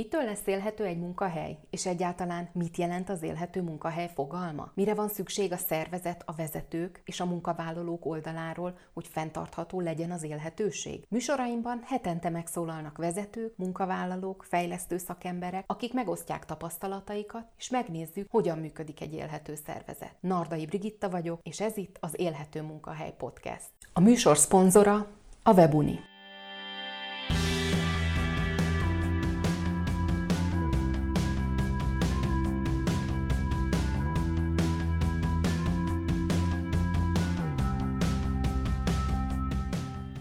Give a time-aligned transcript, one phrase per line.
[0.00, 1.58] Mitől lesz élhető egy munkahely?
[1.70, 4.70] És egyáltalán mit jelent az élhető munkahely fogalma?
[4.74, 10.22] Mire van szükség a szervezet, a vezetők és a munkavállalók oldaláról, hogy fenntartható legyen az
[10.22, 11.04] élhetőség?
[11.08, 19.14] Műsoraimban hetente megszólalnak vezetők, munkavállalók, fejlesztő szakemberek, akik megosztják tapasztalataikat, és megnézzük, hogyan működik egy
[19.14, 20.16] élhető szervezet.
[20.20, 23.70] Nardai Brigitta vagyok, és ez itt az Élhető Munkahely Podcast.
[23.92, 25.06] A műsor szponzora
[25.42, 26.09] a Webuni.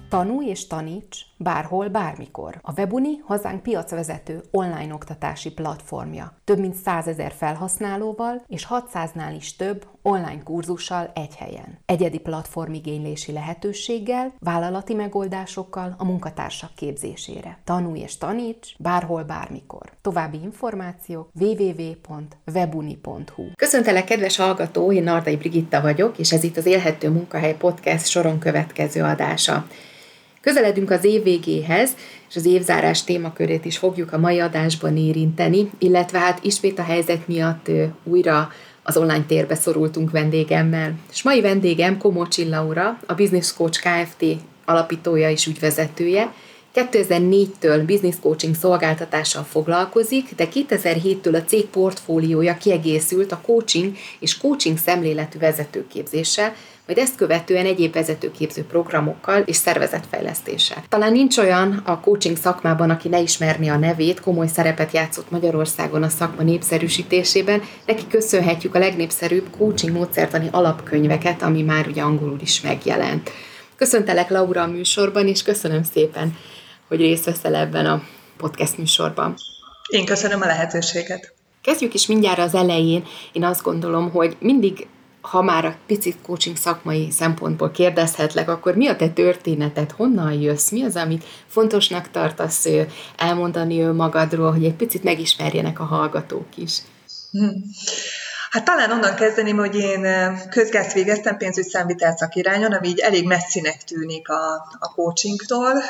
[0.10, 2.60] Tanulj és taníts bárhol, bármikor.
[2.62, 6.38] A Webuni hazánk piacvezető online oktatási platformja.
[6.44, 11.80] Több mint 100 ezer felhasználóval és 600-nál is több online kurzussal egy helyen.
[11.86, 17.60] Egyedi platformigénylési lehetőséggel, vállalati megoldásokkal a munkatársak képzésére.
[17.64, 19.92] Tanulj és taníts bárhol, bármikor.
[20.02, 27.10] További információk www.webuni.hu Köszöntelek, kedves hallgató, én Nardai Brigitta vagyok, és ez itt az Élhető
[27.10, 29.66] Munkahely Podcast soron következő adása.
[30.42, 31.92] Közeledünk az év végéhez,
[32.30, 37.28] és az évzárás témakörét is fogjuk a mai adásban érinteni, illetve hát ismét a helyzet
[37.28, 37.68] miatt
[38.04, 38.52] újra
[38.84, 40.94] az online térbe szorultunk vendégemmel.
[41.12, 44.26] És mai vendégem Komocsi Laura, a Business Coach Kft.
[44.66, 46.34] alapítója és ügyvezetője,
[46.76, 54.78] 2004-től business coaching szolgáltatással foglalkozik, de 2007-től a cég portfóliója kiegészült a coaching és coaching
[54.78, 56.54] szemléletű vezetőképzéssel,
[56.90, 60.84] majd ezt követően egyéb vezetőképző programokkal és szervezetfejlesztéssel.
[60.90, 66.04] Talán nincs olyan a coaching szakmában, aki ne ismerni a nevét, komoly szerepet játszott Magyarországon
[66.04, 72.62] a szakma népszerűsítésében, neki köszönhetjük a legnépszerűbb coaching módszertani alapkönyveket, ami már ugye angolul is
[72.62, 73.32] megjelent.
[73.76, 76.38] Köszöntelek Laura a műsorban, és köszönöm szépen,
[76.88, 78.04] hogy részt veszel ebben a
[78.38, 79.36] podcast műsorban.
[79.90, 81.34] Én köszönöm a lehetőséget.
[81.62, 83.04] Kezdjük is mindjárt az elején.
[83.32, 84.88] Én azt gondolom, hogy mindig
[85.30, 90.70] ha már a picit coaching szakmai szempontból kérdezhetlek, akkor mi a te történeted, honnan jössz,
[90.70, 92.68] mi az, amit fontosnak tartasz
[93.18, 96.78] elmondani magadról, hogy egy picit megismerjenek a hallgatók is?
[97.32, 97.52] Hmm.
[98.50, 100.08] Hát talán onnan kezdeném, hogy én
[100.50, 105.84] közgázt végeztem pénzügy számvitel szakirányon, ami így elég messzinek tűnik a, a coachingtól,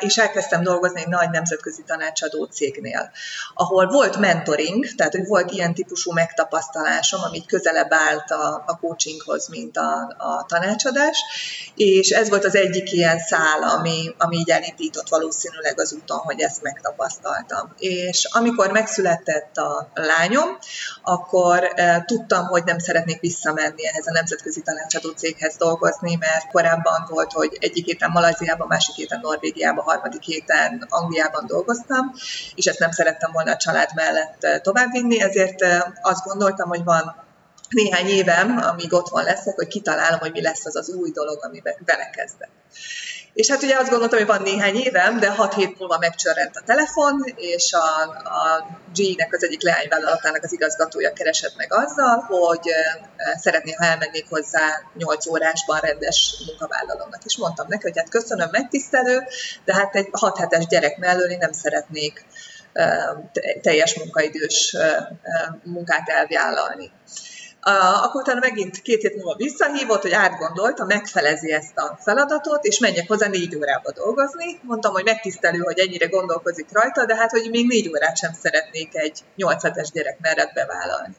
[0.00, 3.10] és elkezdtem dolgozni egy nagy nemzetközi tanácsadó cégnél,
[3.54, 9.48] ahol volt mentoring, tehát hogy volt ilyen típusú megtapasztalásom, ami közelebb állt a, a coachinghoz,
[9.48, 11.18] mint a, a tanácsadás,
[11.74, 16.40] és ez volt az egyik ilyen szál, ami, ami így elindított valószínűleg az úton, hogy
[16.40, 17.74] ezt megtapasztaltam.
[17.78, 20.58] És amikor megszületett a lányom,
[21.02, 21.72] akkor
[22.06, 27.56] tudtam, hogy nem szeretnék visszamenni ehhez a nemzetközi tanácsadó céghez dolgozni, mert korábban volt, hogy
[27.60, 32.12] egyik héten Malajziában, másik héten Norvégiában, harmadik héten Angliában dolgoztam,
[32.54, 35.64] és ezt nem szerettem volna a család mellett továbbvinni, ezért
[36.02, 37.28] azt gondoltam, hogy van
[37.68, 41.74] néhány évem, amíg otthon leszek, hogy kitalálom, hogy mi lesz az az új dolog, amiben
[41.84, 42.50] belekezdek.
[43.34, 46.62] És hát ugye azt gondoltam, hogy van néhány évem, de hat hét múlva megcsörrent a
[46.66, 52.70] telefon, és a, a G-nek az egyik leányvállalatának az igazgatója keresett meg azzal, hogy
[53.36, 57.24] szeretné, ha elmennék hozzá 8 órásban rendes munkavállalónak.
[57.24, 59.22] És mondtam neki, hogy hát köszönöm, megtisztelő,
[59.64, 62.24] de hát egy 6 hetes gyerek mellől én nem szeretnék
[63.62, 64.76] teljes munkaidős
[65.62, 66.90] munkát elvállalni.
[68.02, 73.08] Akkor utána megint két hét múlva visszahívott, hogy átgondolta, megfelezi ezt a feladatot, és menjek
[73.08, 74.60] hozzá négy órába dolgozni.
[74.62, 78.96] Mondtam, hogy megtisztelő, hogy ennyire gondolkozik rajta, de hát, hogy még négy órát sem szeretnék
[78.96, 81.14] egy 8 hetes gyerek mellett bevállalni.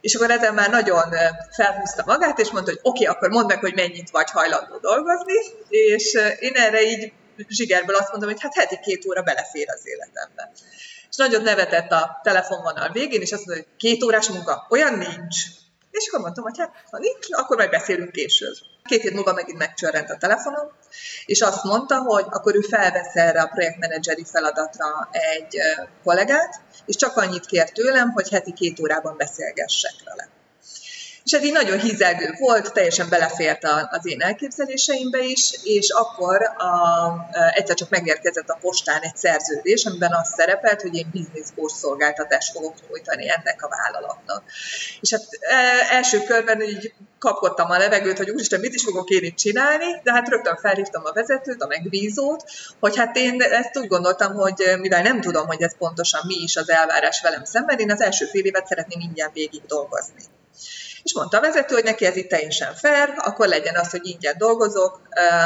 [0.00, 1.14] És akkor ezen már nagyon
[1.50, 5.34] felhúzta magát, és mondta, hogy oké, okay, akkor mondd meg, hogy mennyit vagy hajlandó dolgozni,
[5.68, 7.12] és én erre így
[7.48, 10.52] zsigerből azt mondom, hogy hát heti két óra belefér az életembe.
[11.10, 15.36] És nagyon nevetett a telefonvonal végén, és azt mondta, hogy két órás munka, olyan nincs.
[16.12, 18.54] Akkor mondtam, hogy hát, ha nincs, akkor majd beszélünk később.
[18.84, 20.72] Két hét múlva megint megcsörrent a telefonom,
[21.26, 25.56] és azt mondta, hogy akkor ő felvesz erre a projektmenedzseri feladatra egy
[26.04, 30.28] kollégát, és csak annyit kér tőlem, hogy heti két órában beszélgessek vele.
[31.24, 37.12] És ez így nagyon hízelgő volt, teljesen belefért az én elképzeléseimbe is, és akkor a,
[37.54, 41.10] egyszer csak megérkezett a postán egy szerződés, amiben az szerepelt, hogy én
[41.56, 44.42] coach szolgáltatást fogok nyújtani ennek a vállalatnak.
[45.00, 45.26] És hát
[45.90, 50.12] első körben így kapkodtam a levegőt, hogy úristen, mit is fogok én itt csinálni, de
[50.12, 52.44] hát rögtön felhívtam a vezetőt, a megbízót,
[52.80, 56.56] hogy hát én ezt úgy gondoltam, hogy mivel nem tudom, hogy ez pontosan mi is
[56.56, 60.22] az elvárás velem szemben, én az első fél évet szeretném ingyen végig dolgozni.
[61.02, 64.34] És mondta a vezető, hogy neki ez itt teljesen fair, akkor legyen az, hogy ingyen
[64.38, 65.00] dolgozok,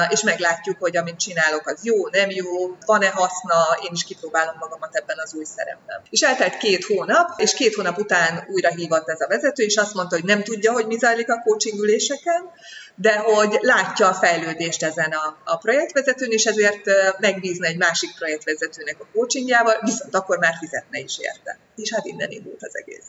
[0.08, 4.96] és meglátjuk, hogy amit csinálok, az jó, nem jó, van-e haszna, én is kipróbálom magamat
[4.96, 6.02] ebben az új szerepben.
[6.10, 9.94] És eltelt két hónap, és két hónap után újra hívott ez a vezető, és azt
[9.94, 12.50] mondta, hogy nem tudja, hogy mi zajlik a coaching üléseken,
[12.96, 16.84] de hogy látja a fejlődést ezen a, a projektvezetőn, és ezért
[17.18, 21.58] megbízna egy másik projektvezetőnek a coachingjával, viszont akkor már fizetne is érte.
[21.76, 23.06] És hát innen indult az egész.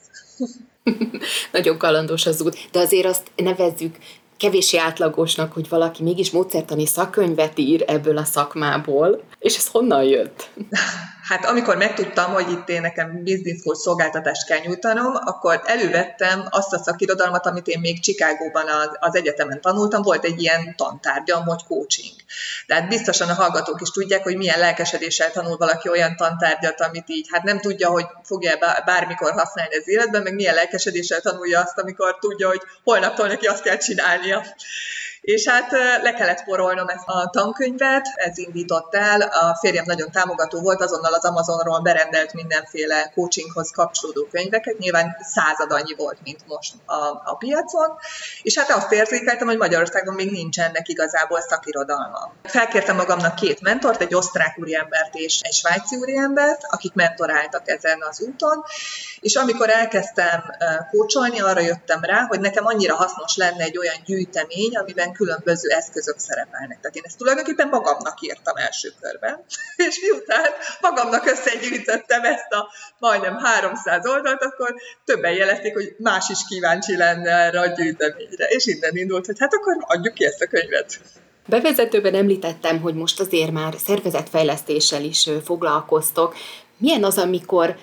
[1.51, 3.95] Nagyon kalandos az út, de azért azt nevezzük
[4.37, 10.49] kevési átlagosnak, hogy valaki mégis módszertani szakkönyvet ír ebből a szakmából, és ez honnan jött?
[11.27, 16.74] Hát amikor megtudtam, hogy itt én nekem business school szolgáltatást kell nyújtanom, akkor elővettem azt
[16.74, 18.65] a szakirodalmat, amit én még Csikágóban
[19.00, 22.13] az, egyetemen tanultam, volt egy ilyen tantárgyam, hogy coaching.
[22.68, 27.27] Tehát biztosan a hallgatók is tudják, hogy milyen lelkesedéssel tanul valaki olyan tantárgyat, amit így,
[27.31, 32.18] hát nem tudja, hogy fogja bármikor használni az életben, meg milyen lelkesedéssel tanulja azt, amikor
[32.19, 34.44] tudja, hogy holnaptól neki azt kell csinálnia.
[35.27, 35.71] És hát
[36.01, 41.13] le kellett porolnom ezt a tankönyvet, ez indított el, a férjem nagyon támogató volt, azonnal
[41.13, 47.35] az Amazonról berendelt mindenféle coachinghoz kapcsolódó könyveket, nyilván század annyi volt, mint most a, a
[47.39, 47.97] piacon,
[48.41, 52.33] és hát azt érzékeltem, hogy Magyarországon még nincsenek igazából szakirodalma.
[52.44, 58.21] Felkértem magamnak két mentort, egy osztrák úriembert és egy svájci úriembert, akik mentoráltak ezen az
[58.21, 58.63] úton,
[59.19, 60.44] és amikor elkezdtem
[60.91, 66.19] kócsolni, arra jöttem rá, hogy nekem annyira hasznos lenne egy olyan gyűjtemény, amiben különböző eszközök
[66.19, 66.79] szerepelnek.
[66.79, 69.45] Tehát én ezt tulajdonképpen magamnak írtam első körben,
[69.87, 70.49] és miután
[70.81, 74.75] magamnak összegyűjtöttem ezt a majdnem 300 oldalt, akkor
[75.05, 79.53] többen jelezték, hogy más is kíváncsi lenne erre a gyűjteményre, és innen indult, hogy hát
[79.53, 80.99] akkor adjuk ki ezt a könyvet.
[81.47, 86.35] Bevezetőben említettem, hogy most azért már szervezetfejlesztéssel is foglalkoztok.
[86.77, 87.75] Milyen az, amikor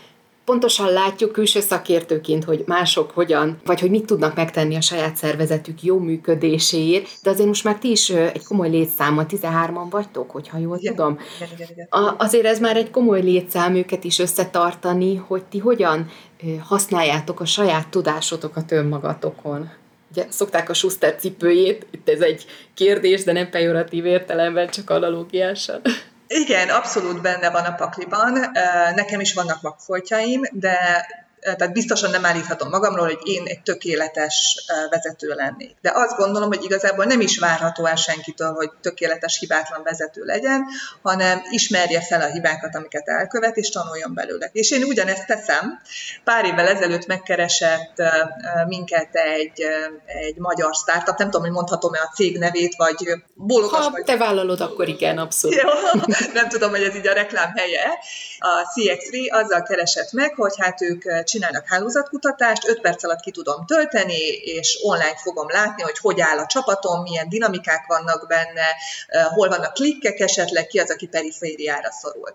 [0.45, 5.83] pontosan látjuk külső szakértőként, hogy mások hogyan, vagy hogy mit tudnak megtenni a saját szervezetük
[5.83, 10.79] jó működéséért, de azért most már ti is egy komoly létszáma, 13-an vagytok, hogyha jól
[10.79, 11.19] igen, tudom.
[11.37, 11.87] Igen, igen, igen.
[11.91, 16.11] A, azért ez már egy komoly létszám őket is összetartani, hogy ti hogyan
[16.61, 19.71] használjátok a saját tudásotokat önmagatokon.
[20.11, 22.45] Ugye szokták a Schuster cipőjét, itt ez egy
[22.75, 25.81] kérdés, de nem pejoratív értelemben, csak analógiásan.
[26.27, 28.33] Igen, abszolút benne van a pakliban.
[28.95, 31.07] Nekem is vannak vakfoltjaim, de
[31.45, 35.77] tehát biztosan nem állíthatom magamról, hogy én egy tökéletes vezető lennék.
[35.81, 40.65] De azt gondolom, hogy igazából nem is várható el senkitől, hogy tökéletes, hibátlan vezető legyen,
[41.03, 44.49] hanem ismerje fel a hibákat, amiket elkövet, és tanuljon belőle.
[44.53, 45.81] És én ugyanezt teszem.
[46.25, 48.03] Pár évvel ezelőtt megkeresett
[48.67, 49.63] minket egy,
[50.05, 53.85] egy magyar startup, nem tudom, hogy mondhatom-e a cég nevét, vagy bólogas.
[53.85, 54.05] Ha vagy...
[54.05, 55.61] te vállalod, akkor igen, abszolút.
[55.61, 55.69] Jó,
[56.41, 57.99] nem tudom, hogy ez így a reklám helye.
[58.39, 63.67] A CX3 azzal keresett meg, hogy hát ők csinálnak hálózatkutatást, 5 perc alatt ki tudom
[63.67, 68.67] tölteni, és online fogom látni, hogy hogy áll a csapatom, milyen dinamikák vannak benne,
[69.35, 72.35] hol vannak klikkek esetleg, ki az, aki perifériára szorult.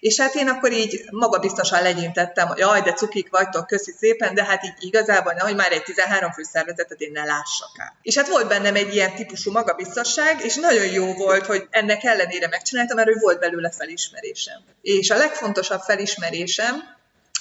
[0.00, 4.44] És hát én akkor így magabiztosan legyintettem, hogy jaj, de cukik vagytok, köszi szépen, de
[4.44, 7.96] hát így igazából, hogy már egy 13 fő szervezetet én ne lássak el.
[8.02, 12.48] És hát volt bennem egy ilyen típusú magabiztosság, és nagyon jó volt, hogy ennek ellenére
[12.48, 14.64] megcsináltam, mert hogy volt belőle felismerésem.
[14.82, 16.96] És a legfontosabb felismerésem,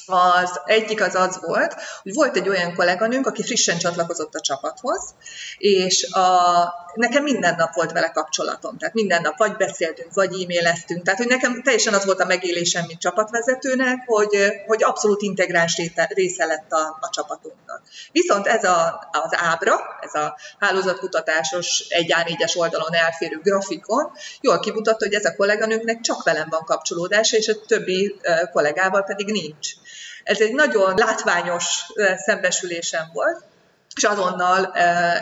[0.07, 5.15] az egyik az az volt, hogy volt egy olyan kolléganőnk, aki frissen csatlakozott a csapathoz,
[5.57, 6.63] és a,
[6.97, 8.77] nekem minden nap volt vele kapcsolatom.
[8.77, 11.03] Tehát minden nap vagy beszéltünk, vagy e-maileztünk.
[11.03, 14.37] Tehát, hogy nekem teljesen az volt a megélésem, mint csapatvezetőnek, hogy,
[14.67, 17.81] hogy abszolút integráns része lett a, a csapatunknak.
[18.11, 24.11] Viszont ez a, az ábra, ez a hálózatkutatásos egy A4-es oldalon elférő grafikon
[24.41, 28.19] jól kimutatta, hogy ez a kolléganőnknek csak velem van kapcsolódása, és a többi
[28.51, 29.69] kollégával pedig nincs.
[30.23, 31.65] Ez egy nagyon látványos
[32.25, 33.43] szembesülésem volt,
[33.97, 34.71] és azonnal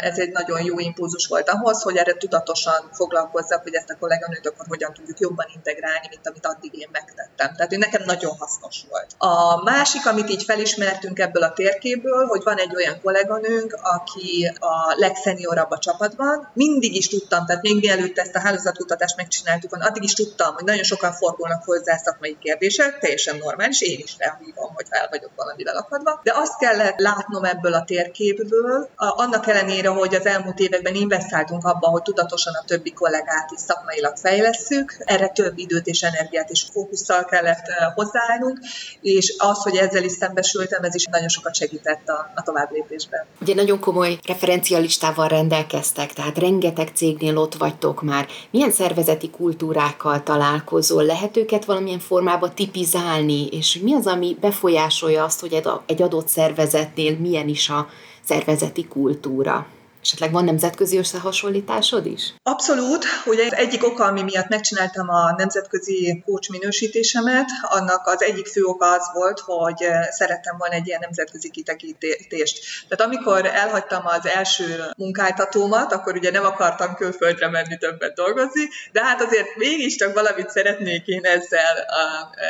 [0.02, 4.48] ez egy nagyon jó impulzus volt ahhoz, hogy erre tudatosan foglalkozzak, hogy ezt a kolléganőt
[4.48, 7.56] akkor hogyan tudjuk jobban integrálni, mint amit addig én megtettem.
[7.56, 9.08] Tehát, hogy nekem nagyon hasznos volt.
[9.18, 14.94] A másik, amit így felismertünk ebből a térképből, hogy van egy olyan kolléganőnk, aki a
[14.96, 16.50] legszeniorabb a csapatban.
[16.54, 20.84] Mindig is tudtam, tehát még mielőtt ezt a hálózatkutatást megcsináltuk, addig is tudtam, hogy nagyon
[20.84, 26.20] sokan fordulnak hozzá szakmai kérdések, teljesen normális, én is felhívom, hogy el vagyok valamivel akadva.
[26.24, 31.66] De azt kellett látnom ebből a térképből, részről, annak ellenére, hogy az elmúlt években investáltunk
[31.66, 36.66] abba, hogy tudatosan a többi kollégát is szakmailag fejlesszük, erre több időt és energiát és
[36.72, 38.60] fókusszal kellett hozzáállnunk,
[39.02, 43.26] és az, hogy ezzel is szembesültem, ez is nagyon sokat segített a, a tovább lépésben.
[43.42, 48.28] Ugye nagyon komoly referencialistával rendelkeztek, tehát rengeteg cégnél ott vagytok már.
[48.52, 51.04] Milyen szervezeti kultúrákkal találkozol?
[51.04, 57.18] Lehet őket valamilyen formában tipizálni, és mi az, ami befolyásolja azt, hogy egy adott szervezetnél
[57.18, 57.88] milyen is a
[58.26, 59.68] szervezeti kultúra.
[60.06, 62.34] Esetleg van nemzetközi összehasonlításod is?
[62.44, 63.06] Abszolút.
[63.26, 68.92] Ugye egyik oka, ami miatt megcsináltam a nemzetközi coach minősítésemet, annak az egyik fő oka
[68.92, 72.60] az volt, hogy eh, szerettem volna egy ilyen nemzetközi kitekintést.
[72.88, 79.04] Tehát amikor elhagytam az első munkáltatómat, akkor ugye nem akartam külföldre menni többet dolgozni, de
[79.04, 81.86] hát azért mégiscsak valamit szeretnék én ezzel,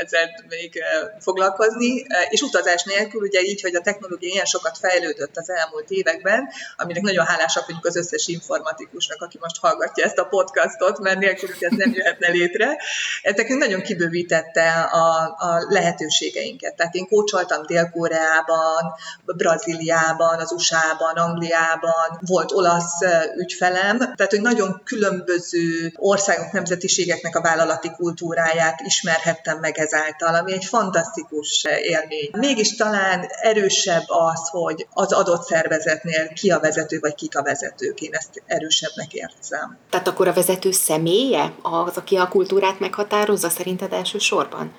[0.02, 4.78] ezzel még eh, foglalkozni, eh, és utazás nélkül, ugye így, hogy a technológia ilyen sokat
[4.78, 10.06] fejlődött az elmúlt években, aminek nagyon hálás hálásak vagyunk az összes informatikusnak, aki most hallgatja
[10.06, 12.78] ezt a podcastot, mert nélkülük ez nem jöhetne létre.
[13.22, 16.76] Ez nekünk nagyon kibővítette a, a lehetőségeinket.
[16.76, 18.94] Tehát én kócsoltam Dél-Koreában,
[19.26, 23.02] Brazíliában, az USA-ban, Angliában, volt olasz
[23.38, 30.66] ügyfelem, tehát hogy nagyon különböző országok, nemzetiségeknek a vállalati kultúráját ismerhettem meg ezáltal, ami egy
[30.66, 32.30] fantasztikus élmény.
[32.32, 38.02] Mégis talán erősebb az, hogy az adott szervezetnél ki a vezető, vagy kik a vezetők,
[38.02, 39.78] én ezt erősebbnek érzem.
[39.90, 44.74] Tehát akkor a vezető személye az, aki a kultúrát meghatározza szerinted elsősorban?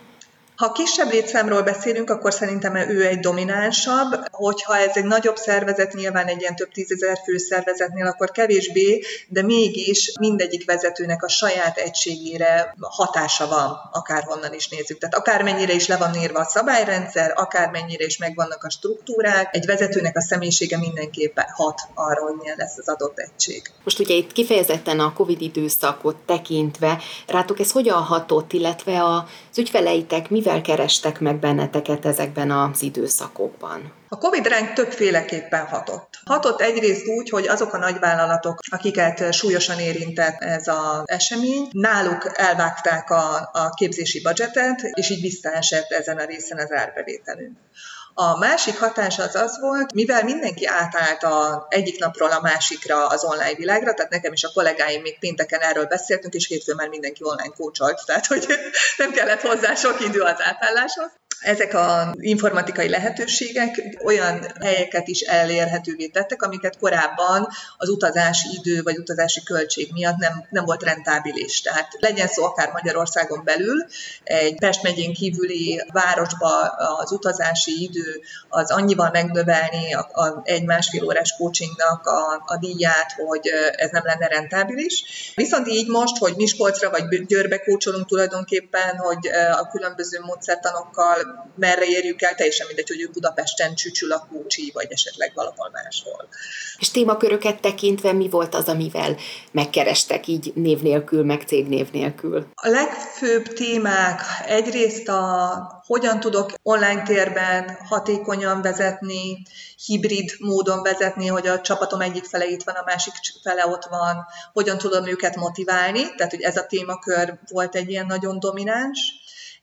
[0.56, 4.14] Ha kisebb létszámról beszélünk, akkor szerintem ő egy dominánsabb.
[4.30, 9.42] Hogyha ez egy nagyobb szervezet, nyilván egy ilyen több tízezer fő szervezetnél, akkor kevésbé, de
[9.42, 14.98] mégis mindegyik vezetőnek a saját egységére hatása van, akárhonnan is nézzük.
[14.98, 20.16] Tehát akármennyire is le van írva a szabályrendszer, akármennyire is megvannak a struktúrák, egy vezetőnek
[20.16, 23.70] a személyisége mindenképpen hat arra, hogy milyen lesz az adott egység.
[23.84, 30.30] Most ugye itt kifejezetten a COVID időszakot tekintve, rátok ez hogyan hatott, illetve az ügyfeleitek
[30.30, 33.92] mi mivel kerestek meg benneteket ezekben az időszakokban?
[34.08, 36.20] A COVID ránk többféleképpen hatott.
[36.24, 43.10] Hatott egyrészt úgy, hogy azok a nagyvállalatok, akiket súlyosan érintett ez az esemény, náluk elvágták
[43.10, 47.56] a, a képzési budgetet, és így visszaesett ezen a részen az árbevételünk.
[48.18, 53.24] A másik hatás az az volt, mivel mindenki átállt a egyik napról a másikra az
[53.24, 57.24] online világra, tehát nekem is a kollégáim még pénteken erről beszéltünk, és hétfőn már mindenki
[57.24, 58.46] online kócsolt, tehát hogy
[58.96, 66.06] nem kellett hozzá sok idő az átálláshoz ezek az informatikai lehetőségek olyan helyeket is elérhetővé
[66.06, 71.60] tettek, amiket korábban az utazási idő vagy utazási költség miatt nem, nem volt rentábilis.
[71.60, 73.86] Tehát legyen szó akár Magyarországon belül,
[74.24, 76.60] egy Pest megyén kívüli városba
[76.98, 83.50] az utazási idő az annyival megnövelni a, a egy-másfél órás coachingnak a, a díját, hogy
[83.76, 85.04] ez nem lenne rentábilis.
[85.34, 91.25] Viszont így most, hogy Miskolcra vagy Győrbe kócsolunk tulajdonképpen, hogy a különböző módszertanokkal
[91.56, 96.28] merre érjük el, teljesen mindegy, hogy ő Budapesten csücsül a kúcsi, vagy esetleg valahol máshol.
[96.78, 99.16] És témaköröket tekintve mi volt az, amivel
[99.52, 102.46] megkerestek így név nélkül, meg cég név nélkül?
[102.54, 109.42] A legfőbb témák egyrészt a hogyan tudok online térben hatékonyan vezetni,
[109.86, 114.26] hibrid módon vezetni, hogy a csapatom egyik fele itt van, a másik fele ott van,
[114.52, 118.98] hogyan tudom őket motiválni, tehát hogy ez a témakör volt egy ilyen nagyon domináns.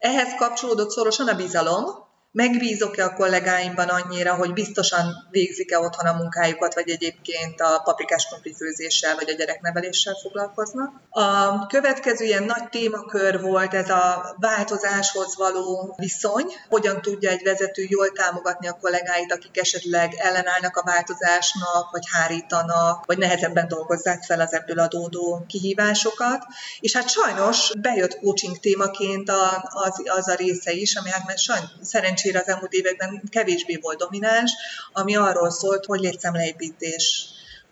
[0.03, 1.85] Ehhez kapcsolódott szorosan a bizalom,
[2.33, 9.15] megbízok-e a kollégáimban annyira, hogy biztosan végzik-e otthon a munkájukat, vagy egyébként a paprikás főzéssel,
[9.15, 10.91] vagy a gyerekneveléssel foglalkoznak.
[11.09, 17.85] A következő ilyen nagy témakör volt ez a változáshoz való viszony, hogyan tudja egy vezető
[17.89, 24.39] jól támogatni a kollégáit, akik esetleg ellenállnak a változásnak, vagy hárítanak, vagy nehezebben dolgozzák fel
[24.39, 26.43] az ebből adódó kihívásokat.
[26.79, 29.29] És hát sajnos bejött coaching témaként
[29.63, 33.79] az, az a része is, ami hát mert sajnos szerencsére szerencsére az elmúlt években kevésbé
[33.81, 34.51] volt domináns,
[34.93, 37.25] ami arról szólt, hogy létszámleépítés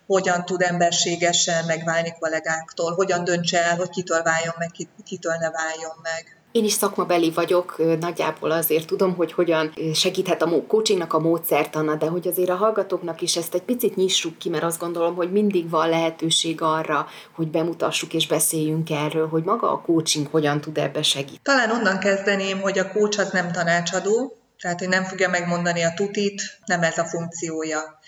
[0.06, 4.70] hogyan tud emberségesen megválni kollégáktól, hogyan döntse el, hogy kitől váljon meg,
[5.04, 6.36] kitől ne váljon meg.
[6.52, 12.06] Én is szakmabeli vagyok, nagyjából azért tudom, hogy hogyan segíthet a coachingnak a módszertana, de
[12.06, 15.70] hogy azért a hallgatóknak is ezt egy picit nyissuk ki, mert azt gondolom, hogy mindig
[15.70, 21.02] van lehetőség arra, hogy bemutassuk és beszéljünk erről, hogy maga a coaching hogyan tud ebbe
[21.02, 21.40] segíteni.
[21.42, 25.92] Talán onnan kezdeném, hogy a coach az nem tanácsadó, tehát, hogy nem fogja megmondani a
[25.94, 27.98] tutit, nem ez a funkciója.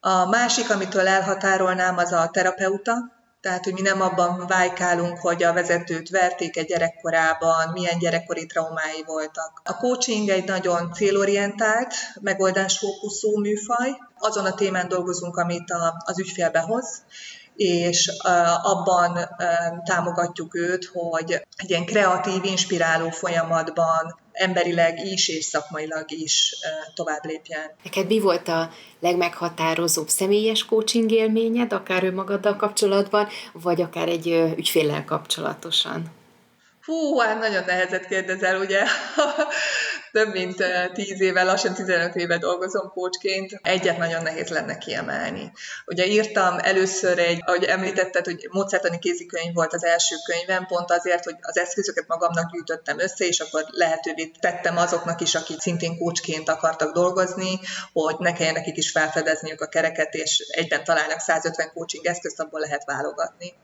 [0.00, 2.94] A másik, amitől elhatárolnám, az a terapeuta,
[3.40, 9.02] tehát, hogy mi nem abban vájkálunk, hogy a vezetőt verték egy gyerekkorában, milyen gyerekkori traumái
[9.06, 9.60] voltak.
[9.64, 13.90] A coaching egy nagyon célorientált, megoldásfókuszú műfaj.
[14.18, 17.04] Azon a témán dolgozunk, amit a, az ügyfél behoz,
[17.56, 18.12] és
[18.62, 19.28] abban
[19.84, 26.54] támogatjuk őt, hogy egy ilyen kreatív, inspiráló folyamatban emberileg is és szakmailag is
[26.94, 27.70] tovább lépjen.
[27.82, 34.26] Neked mi volt a legmeghatározóbb személyes coaching élményed, akár önmagaddal kapcsolatban, vagy akár egy
[34.56, 36.14] ügyféllel kapcsolatosan?
[36.84, 38.82] Hú, hát nagyon nehezet kérdezel, ugye?
[40.16, 45.52] több mint 10 éve, lassan 15 éve dolgozom kócsként, egyet nagyon nehéz lenne kiemelni.
[45.86, 51.24] Ugye írtam először egy, ahogy említetted, hogy módszertani kézikönyv volt az első könyvem, pont azért,
[51.24, 56.48] hogy az eszközöket magamnak gyűjtöttem össze, és akkor lehetővé tettem azoknak is, akik szintén kócsként
[56.48, 57.60] akartak dolgozni,
[57.92, 62.60] hogy ne kelljen nekik is felfedezniük a kereket, és egyben találnak 150 coaching eszközt, abból
[62.60, 63.54] lehet válogatni.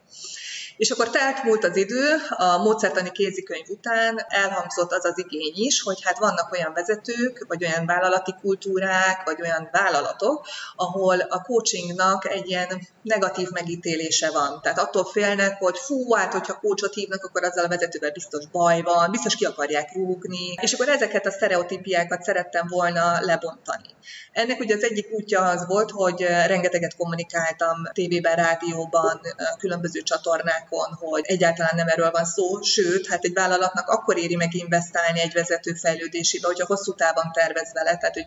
[0.82, 5.82] És akkor telt múlt az idő, a módszertani kézikönyv után elhangzott az az igény is,
[5.82, 10.46] hogy hát vannak olyan vezetők, vagy olyan vállalati kultúrák, vagy olyan vállalatok,
[10.76, 14.60] ahol a coachingnak egy ilyen negatív megítélése van.
[14.62, 18.82] Tehát attól félnek, hogy fú, hát hogyha coachot hívnak, akkor azzal a vezetővel biztos baj
[18.82, 20.54] van, biztos ki akarják rúgni.
[20.60, 23.88] És akkor ezeket a sztereotípiákat szerettem volna lebontani.
[24.32, 29.20] Ennek ugye az egyik útja az volt, hogy rengeteget kommunikáltam tévében, rádióban,
[29.58, 34.36] különböző csatornák világon, hogy egyáltalán nem erről van szó, sőt, hát egy vállalatnak akkor éri
[34.36, 38.26] meg investálni egy vezető fejlődésébe, hogyha hosszú távon tervez vele, tehát hogy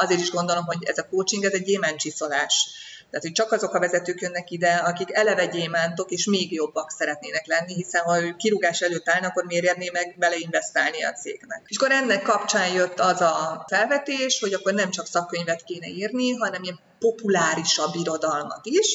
[0.00, 2.68] azért is gondolom, hogy ez a coaching, ez egy gyémáncsiszolás
[3.10, 7.46] tehát, hogy csak azok a vezetők jönnek ide, akik eleve gyémántok, és még jobbak szeretnének
[7.46, 11.62] lenni, hiszen ha ő kirúgás előtt állnak, akkor miért érné meg beleinvestálni a cégnek.
[11.66, 16.30] És akkor ennek kapcsán jött az a felvetés, hogy akkor nem csak szakkönyvet kéne írni,
[16.30, 18.86] hanem ilyen populárisabb irodalmat is,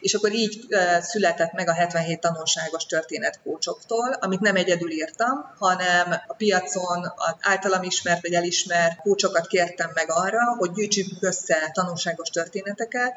[0.00, 0.66] és akkor így
[1.00, 7.82] született meg a 77 tanulságos történet kócsoktól, amit nem egyedül írtam, hanem a piacon általam
[7.82, 13.12] ismert vagy elismert kócsokat kértem meg arra, hogy gyűjtsük össze tanulságos történeteket,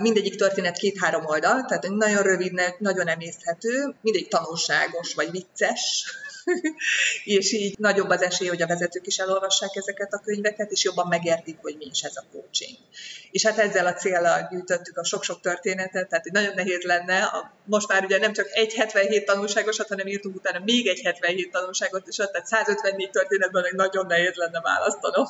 [0.00, 6.04] Mindegyik történet két-három oldal, tehát nagyon rövid, nagyon emészhető, mindegyik tanulságos vagy vicces,
[7.38, 11.06] és így nagyobb az esély, hogy a vezetők is elolvassák ezeket a könyveket, és jobban
[11.08, 12.78] megértik, hogy mi is ez a coaching.
[13.30, 17.30] És hát ezzel a célral gyűjtöttük a sok-sok történetet, tehát nagyon nehéz lenne,
[17.64, 22.06] most már ugye nem csak egy 77 tanulságosat, hanem írtunk utána még egy 77 tanulságot,
[22.06, 25.26] és tehát 154 történetben nagyon nehéz lenne választanom.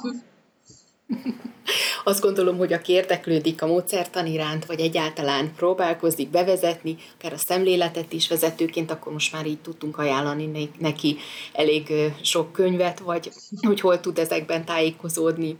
[2.04, 8.12] Azt gondolom, hogy aki érdeklődik a módszertan iránt, vagy egyáltalán próbálkozik bevezetni, akár a szemléletet
[8.12, 11.16] is vezetőként, akkor most már így tudtunk ajánlani neki
[11.52, 13.30] elég sok könyvet, vagy
[13.66, 15.56] hogy hol tud ezekben tájékozódni.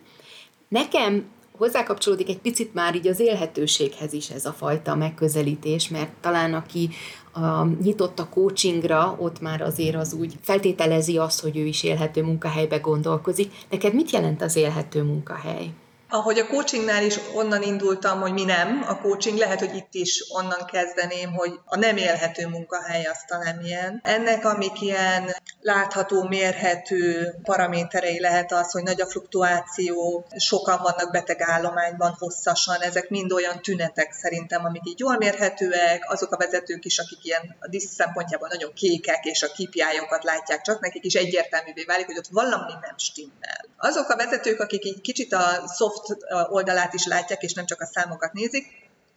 [0.69, 1.25] Nekem
[1.59, 6.89] hozzákapcsolódik egy picit már így az élhetőséghez is ez a fajta megközelítés, mert talán aki
[7.33, 12.23] a, nyitott a coachingra, ott már azért az úgy feltételezi azt, hogy ő is élhető
[12.23, 13.53] munkahelybe gondolkozik.
[13.71, 15.71] Neked mit jelent az élhető munkahely?
[16.11, 20.25] Ahogy a coachingnál is onnan indultam, hogy mi nem, a coaching lehet, hogy itt is
[20.29, 24.01] onnan kezdeném, hogy a nem élhető munkahely az talán milyen.
[24.05, 32.17] Ennek, amik ilyen látható, mérhető paraméterei lehet az, hogy nagy a fluktuáció, sokan vannak betegállományban
[32.19, 37.25] hosszasan, ezek mind olyan tünetek szerintem, amik így jól mérhetőek, azok a vezetők is, akik
[37.25, 42.07] ilyen a disz szempontjában nagyon kékek, és a kipjájokat látják csak, nekik is egyértelművé válik,
[42.07, 43.67] hogy ott valami nem stimmel.
[43.77, 47.81] Azok a vezetők, akik így kicsit a soft soft oldalát is látják, és nem csak
[47.81, 48.67] a számokat nézik,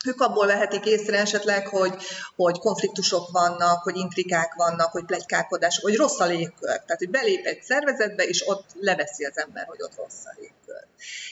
[0.05, 1.93] ők abból vehetik észre esetleg, hogy,
[2.35, 6.69] hogy konfliktusok vannak, hogy intrikák vannak, hogy plegykálkodás, hogy rossz a légkör.
[6.69, 10.85] Tehát, hogy belép egy szervezetbe, és ott leveszi az ember, hogy ott rossz a légkör.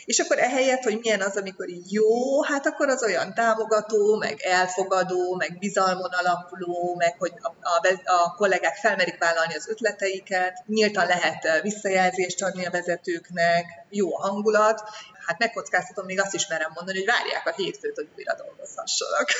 [0.05, 4.41] És akkor ehelyett, hogy milyen az, amikor így jó, hát akkor az olyan támogató, meg
[4.41, 11.05] elfogadó, meg bizalmon alapuló, meg hogy a, a, a kollégák felmerik vállalni az ötleteiket, nyíltan
[11.05, 14.81] lehet visszajelzést adni a vezetőknek, jó a hangulat,
[15.29, 19.29] hát megkockáztatom, még azt is merem mondani, hogy várják a hétfőt, hogy újra dolgozhassanak.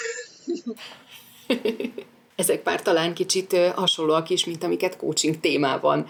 [2.36, 6.08] Ezek már talán kicsit hasonlóak is, mint amiket coaching témában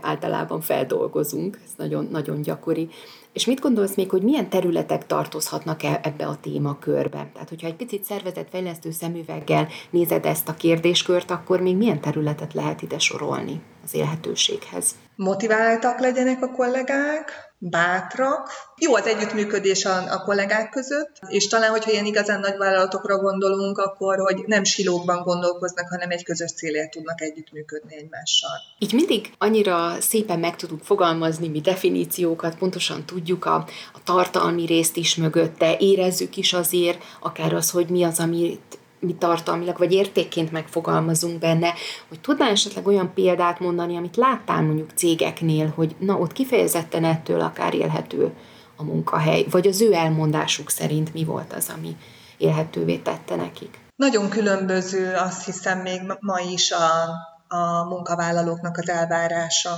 [0.00, 1.58] általában feldolgozunk.
[1.64, 2.88] Ez nagyon, nagyon gyakori.
[3.32, 7.30] És mit gondolsz még, hogy milyen területek tartozhatnak -e ebbe a témakörbe?
[7.32, 12.82] Tehát, hogyha egy picit szervezetfejlesztő szemüveggel nézed ezt a kérdéskört, akkor még milyen területet lehet
[12.82, 14.94] ide sorolni az élhetőséghez?
[15.14, 18.50] Motiváltak legyenek a kollégák, bátrak.
[18.76, 23.78] Jó az együttműködés a, a kollégák között, és talán, hogyha ilyen igazán nagy vállalatokra gondolunk,
[23.78, 28.50] akkor, hogy nem silókban gondolkoznak, hanem egy közös célért tudnak együttműködni egymással.
[28.78, 33.54] Így mindig annyira szépen meg tudunk fogalmazni mi definíciókat, pontosan tudjuk a,
[33.92, 39.14] a tartalmi részt is mögötte, érezzük is azért, akár az, hogy mi az, amit mi
[39.14, 41.72] tartalmilag, vagy értékként megfogalmazunk benne,
[42.08, 47.40] hogy tudnál esetleg olyan példát mondani, amit láttál mondjuk cégeknél, hogy na, ott kifejezetten ettől
[47.40, 48.32] akár élhető
[48.76, 51.96] a munkahely, vagy az ő elmondásuk szerint mi volt az, ami
[52.36, 53.78] élhetővé tette nekik?
[53.96, 57.08] Nagyon különböző, azt hiszem még ma is a,
[57.56, 59.70] a munkavállalóknak az elvárása.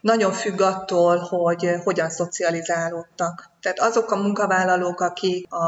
[0.00, 3.50] Nagyon függ attól, hogy hogyan szocializálódtak.
[3.60, 5.64] Tehát azok a munkavállalók, akik a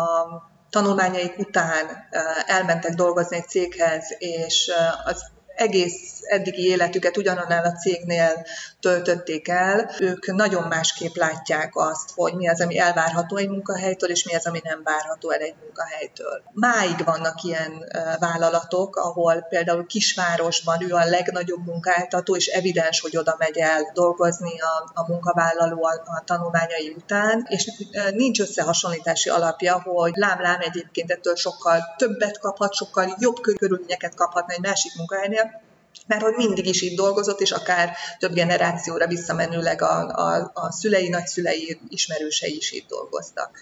[0.71, 2.09] tanulmányaik után
[2.47, 4.71] elmentek dolgozni egy céghez, és
[5.05, 5.25] az
[5.57, 8.47] egész eddigi életüket ugyanannál a cégnél
[8.81, 14.25] töltötték el, ők nagyon másképp látják azt, hogy mi az, ami elvárható egy munkahelytől, és
[14.25, 16.43] mi az, ami nem várható el egy munkahelytől.
[16.53, 17.85] Máig vannak ilyen
[18.19, 24.61] vállalatok, ahol például kisvárosban ő a legnagyobb munkáltató, és evidens, hogy oda megy el dolgozni
[24.61, 27.71] a, a munkavállaló a, a tanulmányai után, és
[28.13, 34.61] nincs összehasonlítási alapja, hogy lám-lám egyébként ettől sokkal többet kaphat, sokkal jobb körülményeket kaphatna egy
[34.61, 35.67] másik munkahelynél,
[36.09, 41.09] mert hogy mindig is itt dolgozott, és akár több generációra visszamenőleg a, a, a szülei,
[41.09, 43.59] nagyszülei, ismerősei is itt dolgoztak.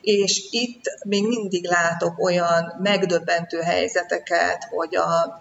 [0.00, 5.40] És itt még mindig látok olyan megdöbbentő helyzeteket, hogy a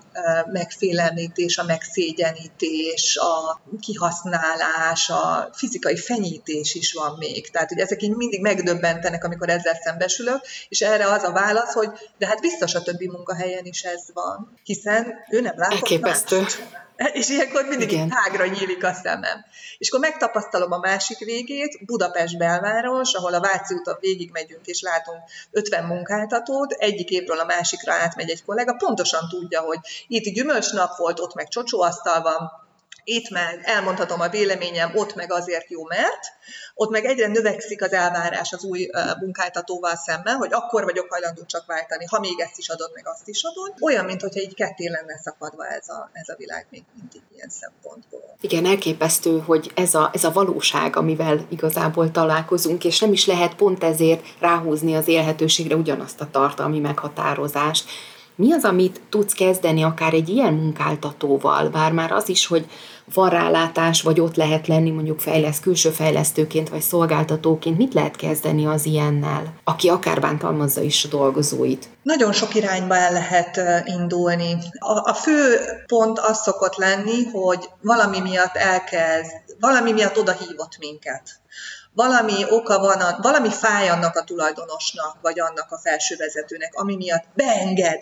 [0.51, 7.49] megfélemlítés, a megszégyenítés, a kihasználás, a fizikai fenyítés is van még.
[7.51, 11.89] Tehát, hogy ezek így mindig megdöbbentenek, amikor ezzel szembesülök, és erre az a válasz, hogy
[12.17, 16.38] de hát biztos a többi munkahelyen is ez van, hiszen ő nem látott Elképesztő.
[16.41, 16.57] Más.
[17.13, 18.09] És ilyenkor mindig Igen.
[18.09, 19.45] tágra nyílik a szemem.
[19.77, 24.81] És akkor megtapasztalom a másik végét, Budapest belváros, ahol a Váci úton végig megyünk, és
[24.81, 25.19] látunk
[25.51, 31.19] 50 munkáltatót, egyik évről a másikra átmegy egy kollega, pontosan tudja, hogy itt gyümölcsnap volt,
[31.19, 32.67] ott meg csocsóasztal van,
[33.03, 36.19] itt meg elmondhatom a véleményem, ott meg azért jó, mert
[36.73, 41.65] ott meg egyre növekszik az elvárás az új munkáltatóval szemben, hogy akkor vagyok hajlandó csak
[41.65, 43.73] váltani, ha még ezt is adod, meg azt is adod.
[43.79, 48.37] Olyan, mintha egy ketté lenne szakadva ez a, ez a világ még mindig ilyen szempontból.
[48.41, 53.55] Igen, elképesztő, hogy ez a, ez a valóság, amivel igazából találkozunk, és nem is lehet
[53.55, 57.89] pont ezért ráhúzni az élhetőségre ugyanazt a tartalmi meghatározást
[58.39, 62.65] mi az, amit tudsz kezdeni akár egy ilyen munkáltatóval, bár már az is, hogy
[63.13, 68.65] van rálátás, vagy ott lehet lenni mondjuk fejlesz, külső fejlesztőként, vagy szolgáltatóként, mit lehet kezdeni
[68.65, 71.89] az ilyennel, aki akár bántalmazza is a dolgozóit?
[72.03, 74.57] Nagyon sok irányba el lehet indulni.
[74.79, 80.77] A, a fő pont az szokott lenni, hogy valami miatt elkezd, valami miatt oda hívott
[80.79, 81.39] minket
[81.93, 87.25] valami oka van, a, valami fáj annak a tulajdonosnak, vagy annak a felsővezetőnek, ami miatt
[87.33, 88.01] beenged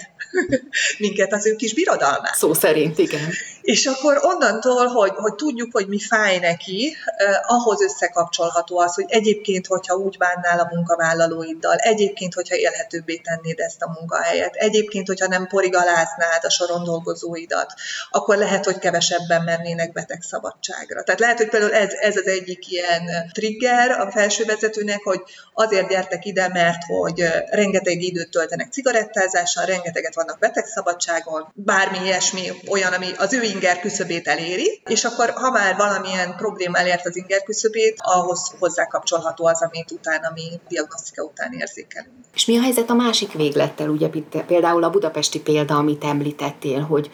[0.99, 2.35] minket az ő kis birodalmát.
[2.35, 3.29] Szó szerint, igen.
[3.61, 9.05] És akkor onnantól, hogy, hogy tudjuk, hogy mi fáj neki, eh, ahhoz összekapcsolható az, hogy
[9.07, 15.27] egyébként, hogyha úgy bánnál a munkavállalóiddal, egyébként, hogyha élhetőbbé tennéd ezt a munkahelyet, egyébként, hogyha
[15.27, 17.73] nem porigaláznád a soron dolgozóidat,
[18.09, 21.03] akkor lehet, hogy kevesebben mennének betegszabadságra.
[21.03, 25.21] Tehát lehet, hogy például ez, ez az egyik ilyen trigger a felsővezetőnek, hogy
[25.53, 32.93] azért gyertek ide, mert hogy rengeteg időt töltenek cigarettázással, rengeteget vannak betegszabadságon, bármi ilyesmi olyan,
[32.93, 37.43] ami az ő inger küszöbét eléri, és akkor ha már valamilyen probléma elért az inger
[37.43, 42.15] küszöbét, ahhoz hozzá kapcsolható az, amit utána mi diagnosztika után érzékelünk.
[42.33, 44.09] És mi a helyzet a másik véglettel, ugye
[44.47, 47.09] például a budapesti példa, amit említettél, hogy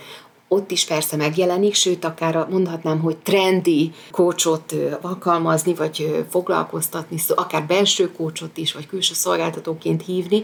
[0.53, 8.11] ott is persze megjelenik, sőt, akár mondhatnám, hogy trendi kócsot alkalmazni, vagy foglalkoztatni, akár belső
[8.11, 10.41] kócsot is, vagy külső szolgáltatóként hívni,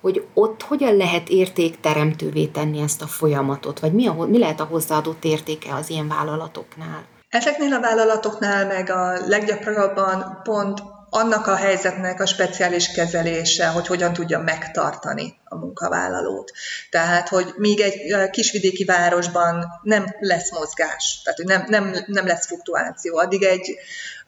[0.00, 4.64] hogy ott hogyan lehet értékteremtővé tenni ezt a folyamatot, vagy mi, a, mi lehet a
[4.64, 7.04] hozzáadott értéke az ilyen vállalatoknál?
[7.28, 14.12] Ezeknél a vállalatoknál meg a leggyakrabban pont annak a helyzetnek a speciális kezelése, hogy hogyan
[14.12, 16.52] tudja megtartani a munkavállalót.
[16.90, 22.46] Tehát, hogy még egy kisvidéki városban nem lesz mozgás, tehát hogy nem, nem, nem lesz
[22.46, 23.16] fluktuáció.
[23.16, 23.78] Addig egy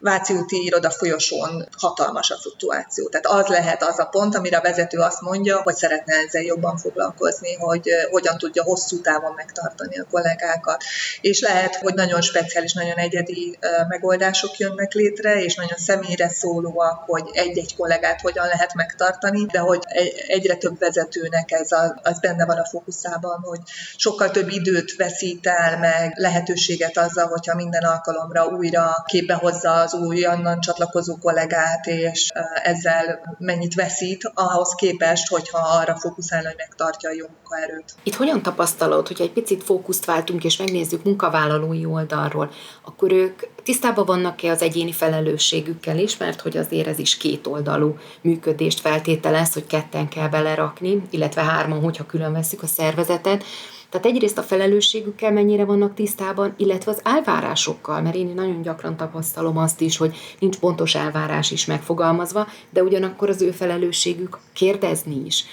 [0.01, 3.09] Váci úti iroda folyosón hatalmas a fluktuáció.
[3.09, 6.77] Tehát az lehet az a pont, amire a vezető azt mondja, hogy szeretne ezzel jobban
[6.77, 10.83] foglalkozni, hogy hogyan tudja hosszú távon megtartani a kollégákat.
[11.21, 17.31] És lehet, hogy nagyon speciális, nagyon egyedi megoldások jönnek létre, és nagyon személyre szólóak, hogy
[17.33, 19.83] egy-egy kollégát hogyan lehet megtartani, de hogy
[20.27, 20.79] egyre több
[21.11, 23.59] vezetőnek ez a, az benne van a fókuszában, hogy
[23.97, 29.95] sokkal több időt veszít el, meg lehetőséget azzal, hogyha minden alkalomra újra képbe hozza az
[29.95, 32.29] újonnan csatlakozó kollégát, és
[32.63, 37.95] ezzel mennyit veszít, ahhoz képest, hogyha arra fókuszál, hogy megtartja a jó munkaerőt.
[38.03, 42.51] Itt hogyan tapasztalod, hogy egy picit fókuszt váltunk, és megnézzük munkavállalói oldalról,
[42.85, 48.81] akkor ők tisztában vannak-e az egyéni felelősségükkel is, mert hogy azért ez is kétoldalú működést
[48.81, 53.45] feltételez, hogy ketten kell belerakni, illetve hárman, hogyha külön veszük a szervezetet,
[53.91, 59.57] tehát egyrészt a felelősségükkel mennyire vannak tisztában, illetve az elvárásokkal, mert én nagyon gyakran tapasztalom
[59.57, 65.45] azt is, hogy nincs pontos elvárás is megfogalmazva, de ugyanakkor az ő felelősségük kérdezni is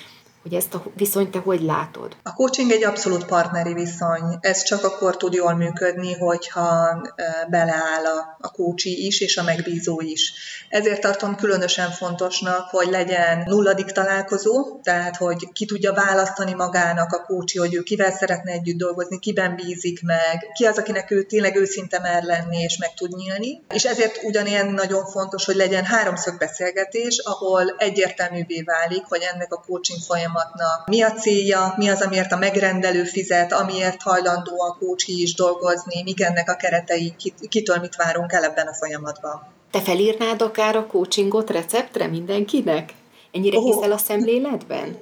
[0.48, 2.16] hogy ezt a viszonyt te hogy látod?
[2.24, 4.38] A coaching egy abszolút partneri viszony.
[4.40, 7.02] Ez csak akkor tud jól működni, hogyha
[7.50, 10.34] beleáll a, a coachi is, és a megbízó is.
[10.70, 17.24] Ezért tartom különösen fontosnak, hogy legyen nulladik találkozó, tehát hogy ki tudja választani magának a
[17.26, 21.56] coachi, hogy ő kivel szeretne együtt dolgozni, kiben bízik meg, ki az, akinek ő tényleg
[21.56, 23.64] őszinte mer lenni, és meg tud nyílni.
[23.74, 29.64] És ezért ugyanilyen nagyon fontos, hogy legyen háromszög beszélgetés, ahol egyértelművé válik, hogy ennek a
[29.68, 30.00] coaching
[30.38, 35.34] folyamatnak mi a célja, mi az, amiért a megrendelő fizet, amiért hajlandó a coach is
[35.34, 37.15] dolgozni, mik ennek a keretei,
[37.50, 39.41] kitől mit várunk el ebben a folyamatban.
[39.71, 42.93] Te felírnád akár a coachingot receptre mindenkinek?
[43.32, 43.63] Ennyire oh.
[43.63, 44.97] hiszel a szemléletben?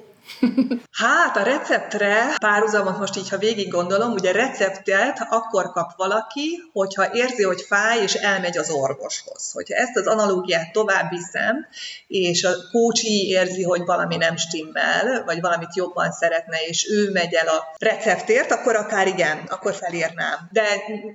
[0.92, 7.14] Hát a receptre párhuzamot most így, ha végig gondolom, ugye receptet akkor kap valaki, hogyha
[7.14, 9.52] érzi, hogy fáj, és elmegy az orvoshoz.
[9.52, 11.66] Hogyha ezt az analógiát tovább viszem,
[12.06, 17.34] és a kócsi érzi, hogy valami nem stimmel, vagy valamit jobban szeretne, és ő megy
[17.34, 20.48] el a receptért, akkor akár igen, akkor felírnám.
[20.52, 20.64] De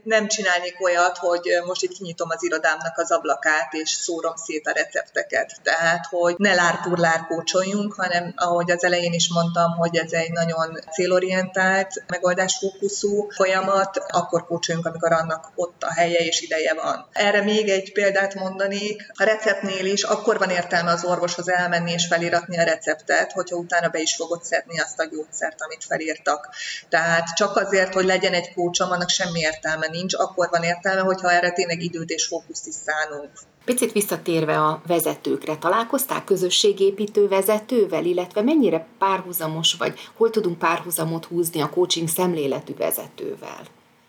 [0.04, 4.72] nem csinálnék olyat, hogy most itt kinyitom az irodámnak az ablakát, és szórom szét a
[4.72, 5.60] recepteket.
[5.64, 10.32] Tehát, hogy ne lárpurlár kócsoljunk, hanem ahogy az elején elején is mondtam, hogy ez egy
[10.32, 17.08] nagyon célorientált, megoldásfókuszú folyamat, akkor kócsoljunk, amikor annak ott a helye és ideje van.
[17.12, 19.12] Erre még egy példát mondanék.
[19.14, 23.90] A receptnél is akkor van értelme az orvoshoz elmenni és feliratni a receptet, hogyha utána
[23.90, 26.50] be is fogod szedni azt a gyógyszert, amit felírtak.
[26.90, 31.32] Tehát csak azért, hogy legyen egy kócsom, annak semmi értelme nincs, akkor van értelme, hogyha
[31.32, 33.32] erre tényleg időt és fókuszt is szánunk.
[33.66, 41.62] Picit visszatérve a vezetőkre, találkozták közösségépítő vezetővel, illetve mennyire párhuzamos, vagy hol tudunk párhuzamot húzni
[41.62, 43.62] a coaching szemléletű vezetővel?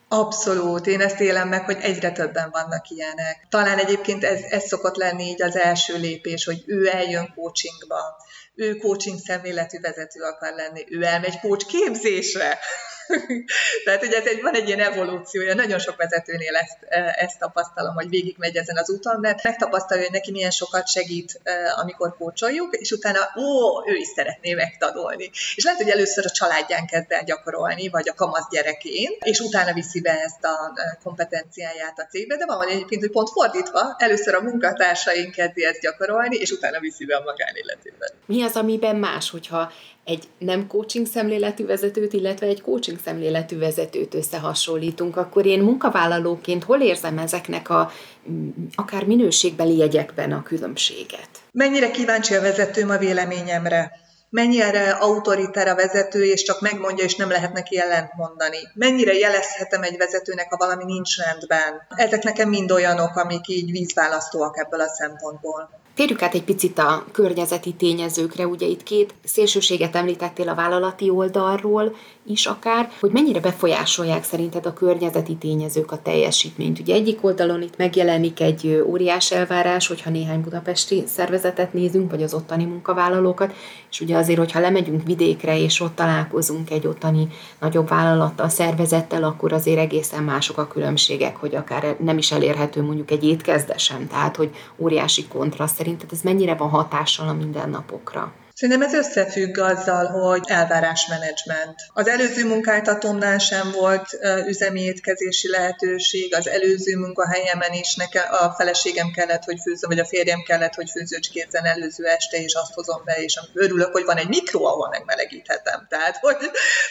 [0.09, 3.47] Abszolút, én ezt élem meg, hogy egyre többen vannak ilyenek.
[3.49, 8.17] Talán egyébként ez, ez szokott lenni így az első lépés, hogy ő eljön coachingba,
[8.55, 12.59] ő coaching szemléletű vezető akar lenni, ő elmegy coach képzésre.
[13.85, 17.95] Tehát ugye ez egy, van egy ilyen evolúciója, nagyon sok vezetőnél ezt, e, ezt tapasztalom,
[17.95, 22.77] hogy végigmegy ezen az úton, mert megtapasztalja, hogy neki milyen sokat segít, e, amikor kócsoljuk,
[22.77, 25.31] és utána, ó, ő is szeretné megtanulni.
[25.55, 29.73] És lehet, hogy először a családján kezd el gyakorolni, vagy a kamasz gyerekén, és utána
[29.73, 34.35] viszi be ezt a e, kompetenciáját a cégbe, de van egyébként, hogy pont fordítva, először
[34.35, 38.11] a munkatársaink kezdi ezt gyakorolni, és utána viszi be a magánéletében.
[38.27, 39.73] Mi az, amiben más, hogyha
[40.05, 46.81] egy nem coaching szemléletű vezetőt, illetve egy coaching szemléletű vezetőt összehasonlítunk, akkor én munkavállalóként hol
[46.81, 47.91] érzem ezeknek a
[48.31, 51.29] mm, akár minőségbeli jegyekben a különbséget?
[51.53, 54.01] Mennyire kíváncsi a vezetőm a véleményemre?
[54.33, 58.59] mennyire autoriter a vezető, és csak megmondja, és nem lehet neki ellent mondani.
[58.75, 61.87] Mennyire jelezhetem egy vezetőnek, ha valami nincs rendben.
[61.89, 65.82] Ezek nekem mind olyanok, amik így vízválasztóak ebből a szempontból.
[65.95, 71.95] Térjük át egy picit a környezeti tényezőkre, ugye itt két szélsőséget említettél a vállalati oldalról
[72.27, 76.79] is akár, hogy mennyire befolyásolják szerinted a környezeti tényezők a teljesítményt.
[76.79, 82.35] Ugye egyik oldalon itt megjelenik egy óriás elvárás, hogyha néhány budapesti szervezetet nézünk, vagy az
[82.35, 83.55] ottani munkavállalókat,
[83.91, 87.29] és ugye azért, hogyha lemegyünk vidékre, és ott találkozunk egy ottani
[87.61, 93.11] nagyobb vállalattal, szervezettel, akkor azért egészen mások a különbségek, hogy akár nem is elérhető mondjuk
[93.11, 98.33] egy étkezdesen, tehát hogy óriási kontraszt Szerinted ez mennyire van hatással a mindennapokra?
[98.63, 101.81] Szerintem ez összefügg azzal, hogy elvárásmenedzsment.
[101.93, 109.11] Az előző munkáltatómnál sem volt üzemi étkezési lehetőség, az előző munkahelyemen is nekem, a feleségem
[109.11, 113.15] kellett, hogy főzön, vagy a férjem kellett, hogy főzőcskézzen előző este, és azt hozom be,
[113.15, 115.87] és örülök, hogy van egy mikro, ahol megmelegíthetem.
[115.89, 116.37] Tehát, hogy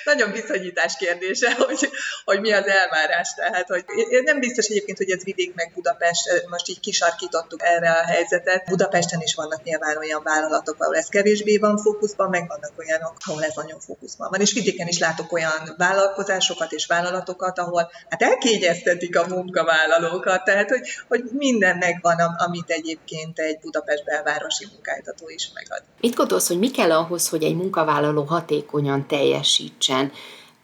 [0.04, 1.90] nagyon bizonyítás kérdése, hogy,
[2.26, 3.34] hogy mi az elvárás.
[3.36, 3.86] Tehát, hogy
[4.24, 8.66] nem biztos egyébként, hogy ez vidék meg Budapest, most így kisarkítottuk erre a helyzetet.
[8.66, 13.44] Budapesten is vannak nyilván olyan vállalatok, ahol ez kevésbé van fókuszban, meg vannak olyanok, ahol
[13.44, 14.40] ez nagyon fókuszban van.
[14.40, 20.82] És vidéken is látok olyan vállalkozásokat és vállalatokat, ahol hát elkényeztetik a munkavállalókat, tehát hogy,
[21.08, 25.84] hogy minden megvan, amit egyébként egy Budapest belvárosi munkáltató is megad.
[26.02, 30.12] Mit gondolsz, hogy mi kell ahhoz, hogy egy munkavállaló hatékonyan teljesítsen?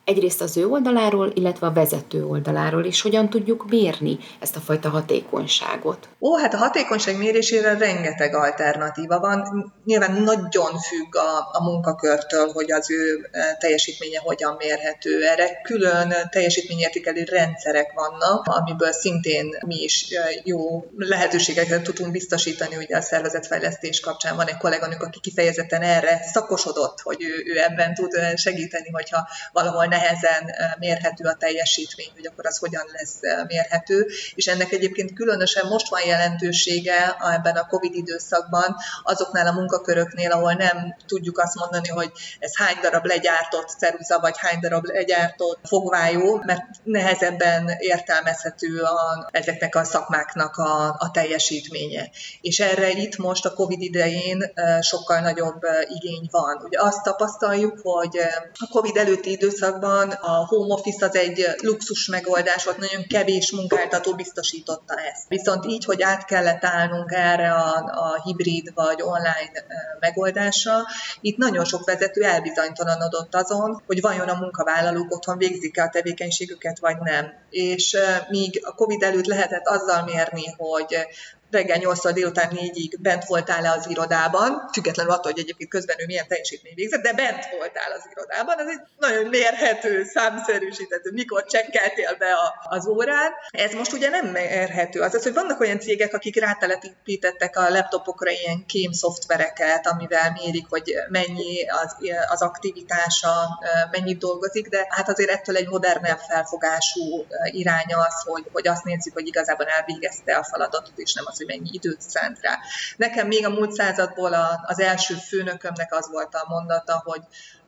[0.08, 4.90] Egyrészt az ő oldaláról, illetve a vezető oldaláról, és hogyan tudjuk mérni ezt a fajta
[4.90, 6.08] hatékonyságot?
[6.20, 9.72] Ó, hát a hatékonyság mérésére rengeteg alternatíva van.
[9.86, 15.24] Nyilván nagyon függ a, a munkakörtől, hogy az ő e, teljesítménye hogyan mérhető.
[15.24, 22.76] Erre külön teljesítményértékelő rendszerek vannak, amiből szintén mi is e, jó lehetőségeket tudunk biztosítani.
[22.76, 27.94] Ugye a szervezetfejlesztés kapcsán van egy kolléganők, aki kifejezetten erre szakosodott, hogy ő, ő ebben
[27.94, 34.08] tud e, segíteni, hogyha valahol nehezen mérhető a teljesítmény, hogy akkor az hogyan lesz mérhető,
[34.36, 40.54] és ennek egyébként különösen most van jelentősége ebben a COVID időszakban azoknál a munkaköröknél, ahol
[40.54, 46.42] nem tudjuk azt mondani, hogy ez hány darab legyártott ceruza, vagy hány darab legyártott fogvájó,
[46.46, 52.10] mert nehezebben értelmezhető a, ezeknek a szakmáknak a, a teljesítménye.
[52.42, 55.62] És erre itt most a COVID idején sokkal nagyobb
[55.96, 56.62] igény van.
[56.64, 58.18] Ugye azt tapasztaljuk, hogy
[58.54, 59.87] a COVID előtti időszakban
[60.22, 65.28] a home office az egy luxus megoldás volt, nagyon kevés munkáltató biztosította ezt.
[65.28, 69.66] Viszont így, hogy át kellett állnunk erre a, a hibrid vagy online
[70.00, 70.74] megoldásra,
[71.22, 76.98] itt nagyon sok vezető elbizonytalanodott azon, hogy vajon a munkavállalók otthon végzik-e a tevékenységüket, vagy
[77.00, 77.34] nem.
[77.50, 77.98] És
[78.30, 81.08] míg a COVID előtt lehetett azzal mérni, hogy
[81.52, 86.28] reggel 8 délután 4-ig bent voltál-e az irodában, függetlenül attól, hogy egyébként közben ő milyen
[86.28, 92.32] teljesítmény végzett, de bent voltál az irodában, ez egy nagyon mérhető, számszerűsíthető, mikor csekkeltél be
[92.34, 93.32] a, az órán.
[93.50, 95.02] Ez most ugye nem mérhető.
[95.02, 100.94] Az hogy vannak olyan cégek, akik rátelepítettek a laptopokra ilyen kém szoftvereket, amivel mérik, hogy
[101.10, 101.96] mennyi az,
[102.28, 103.60] az aktivitása,
[103.92, 109.14] mennyit dolgozik, de hát azért ettől egy modernebb felfogású irány az, hogy, hogy azt nézzük,
[109.14, 112.60] hogy igazából elvégezte a feladatot, és nem az az, hogy mennyi időt szánt rá.
[112.98, 117.22] Nekem még a múlt századból a, az első főnökömnek az volt a mondata, hogy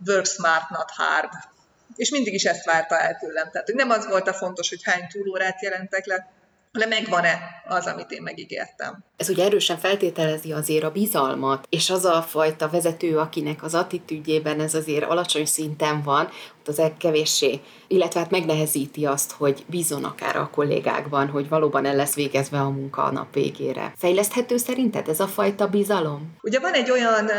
[0.08, 1.29] work smart, not hard.
[1.95, 3.49] És mindig is ezt várta el tőlem.
[3.51, 6.27] Tehát hogy nem az volt a fontos, hogy hány túlórát jelentek le,
[6.71, 9.03] de megvan-e az, amit én megígértem.
[9.17, 14.60] Ez ugye erősen feltételezi azért a bizalmat, és az a fajta vezető, akinek az attitűdjében
[14.60, 16.29] ez azért alacsony szinten van,
[16.67, 22.15] az kevéssé, illetve hát megnehezíti azt, hogy bízon akár a kollégákban, hogy valóban el lesz
[22.15, 23.93] végezve a munka a nap végére.
[23.98, 26.36] Fejleszthető szerinted ez a fajta bizalom?
[26.41, 27.30] Ugye van egy olyan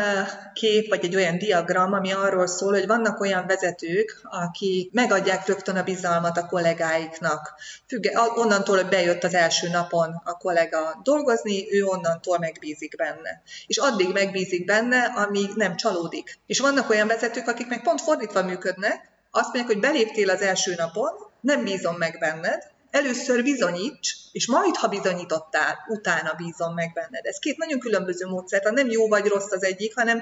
[0.53, 5.75] kép, vagy egy olyan diagram, ami arról szól, hogy vannak olyan vezetők, akik megadják rögtön
[5.75, 7.53] a bizalmat a kollégáiknak.
[7.87, 13.41] Függe, onnantól, hogy bejött az első napon a kollega dolgozni, ő onnantól megbízik benne.
[13.67, 16.39] És addig megbízik benne, amíg nem csalódik.
[16.45, 20.73] És vannak olyan vezetők, akik meg pont fordítva működnek, azt mondják, hogy beléptél az első
[20.77, 27.25] napon, nem bízom meg benned, először bizonyíts, és majd, ha bizonyítottál, utána bízom meg benned.
[27.25, 30.21] Ez két nagyon különböző módszer, nem jó vagy rossz az egyik, hanem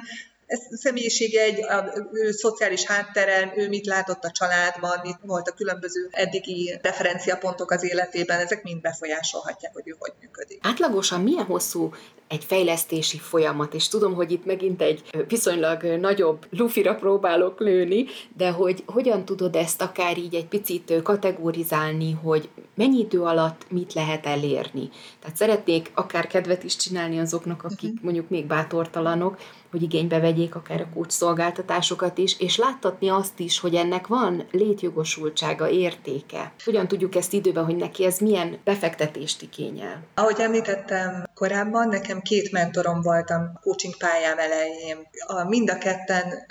[0.50, 5.54] ez személyisége egy a, ő szociális hátteren, ő mit látott a családban, mit volt a
[5.54, 10.60] különböző eddigi referenciapontok az életében, ezek mind befolyásolhatják, hogy ő hogy működik.
[10.62, 11.94] Átlagosan milyen hosszú
[12.28, 18.06] egy fejlesztési folyamat, és tudom, hogy itt megint egy viszonylag nagyobb lufira próbálok lőni,
[18.38, 23.94] de hogy hogyan tudod ezt akár így egy picit kategorizálni, hogy mennyi idő alatt mit
[23.94, 24.90] lehet elérni.
[25.20, 28.04] Tehát szeretnék akár kedvet is csinálni azoknak, akik uh-huh.
[28.04, 29.38] mondjuk még bátortalanok,
[29.72, 34.48] hogy igénybe vegyék akár a kulcs szolgáltatásokat is, és láttatni azt is, hogy ennek van
[34.52, 36.54] létjogosultsága, értéke.
[36.64, 40.04] Hogyan tudjuk ezt időben, hogy neki ez milyen befektetést igényel?
[40.16, 44.98] Ahogy említettem korábban, nekem két mentorom voltam coaching pályám elején.
[45.28, 46.46] A, mind a ketten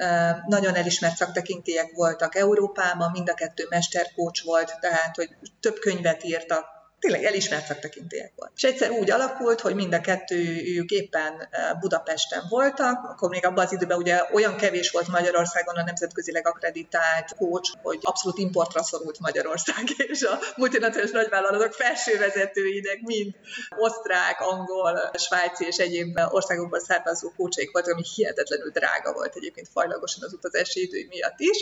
[0.47, 5.29] nagyon elismert szaktekintélyek voltak Európában, mind a kettő mesterkócs volt, tehát hogy
[5.61, 8.51] több könyvet írtak, tényleg elismert szaktekintélyek volt.
[8.57, 11.49] És egyszer úgy alakult, hogy mind a kettőjük éppen
[11.81, 17.35] Budapesten voltak, akkor még abban az időben ugye olyan kevés volt Magyarországon a nemzetközileg akreditált
[17.37, 23.35] coach, hogy abszolút importra szorult Magyarország, és a multinacionális nagyvállalatok felső vezetőinek mind
[23.77, 30.23] osztrák, angol, svájci és egyéb országokban származó coachaik voltak, ami hihetetlenül drága volt egyébként fajlagosan
[30.25, 31.59] az utazási idő miatt is.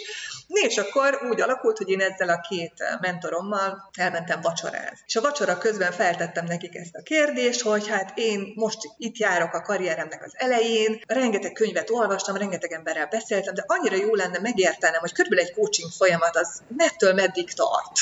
[0.49, 5.05] És akkor úgy alakult, hogy én ezzel a két mentorommal elmentem vacsorázni.
[5.07, 9.53] És a vacsora közben feltettem nekik ezt a kérdést, hogy hát én most itt járok
[9.55, 15.01] a karrieremnek az elején, rengeteg könyvet olvastam, rengeteg emberrel beszéltem, de annyira jó lenne megértenem,
[15.01, 17.99] hogy körülbelül egy coaching folyamat az mettől meddig tart.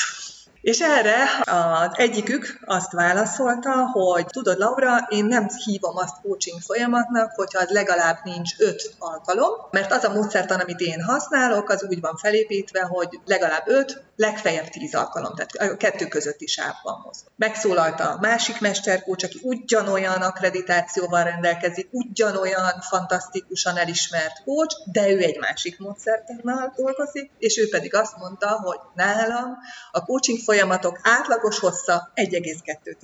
[0.65, 7.31] És erre az egyikük azt válaszolta, hogy tudod, Laura, én nem hívom azt coaching folyamatnak,
[7.35, 11.99] hogyha az legalább nincs öt alkalom, mert az a módszertan, amit én használok, az úgy
[11.99, 17.27] van felépítve, hogy legalább öt, legfeljebb tíz alkalom, tehát a kettő közötti sávban mozog.
[17.35, 25.39] Megszólalt a másik mesterkócs, aki ugyanolyan akkreditációval rendelkezik, ugyanolyan fantasztikusan elismert kócs, de ő egy
[25.39, 29.57] másik módszertannal dolgozik, és ő pedig azt mondta, hogy nálam
[29.91, 32.95] a coaching folyamatok átlagos hossza 1,2.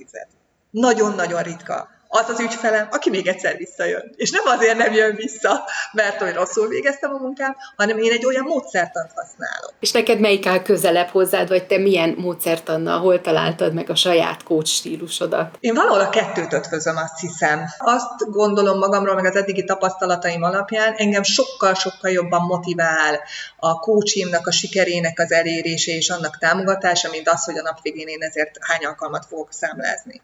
[0.70, 4.12] Nagyon-nagyon ritka az az ügyfelem, aki még egyszer visszajön.
[4.16, 8.26] És nem azért nem jön vissza, mert hogy rosszul végeztem a munkám, hanem én egy
[8.26, 9.72] olyan módszertant használok.
[9.80, 14.42] És neked melyik áll közelebb hozzád, vagy te milyen módszertannal, hol találtad meg a saját
[14.42, 15.56] coach stílusodat?
[15.60, 17.64] Én valahol a kettőt ötvözöm, azt hiszem.
[17.78, 23.20] Azt gondolom magamról, meg az eddigi tapasztalataim alapján, engem sokkal-sokkal jobban motivál
[23.56, 28.08] a coachimnak, a sikerének az elérése és annak támogatása, mint az, hogy a nap végén
[28.08, 30.20] én ezért hány alkalmat fogok számlázni.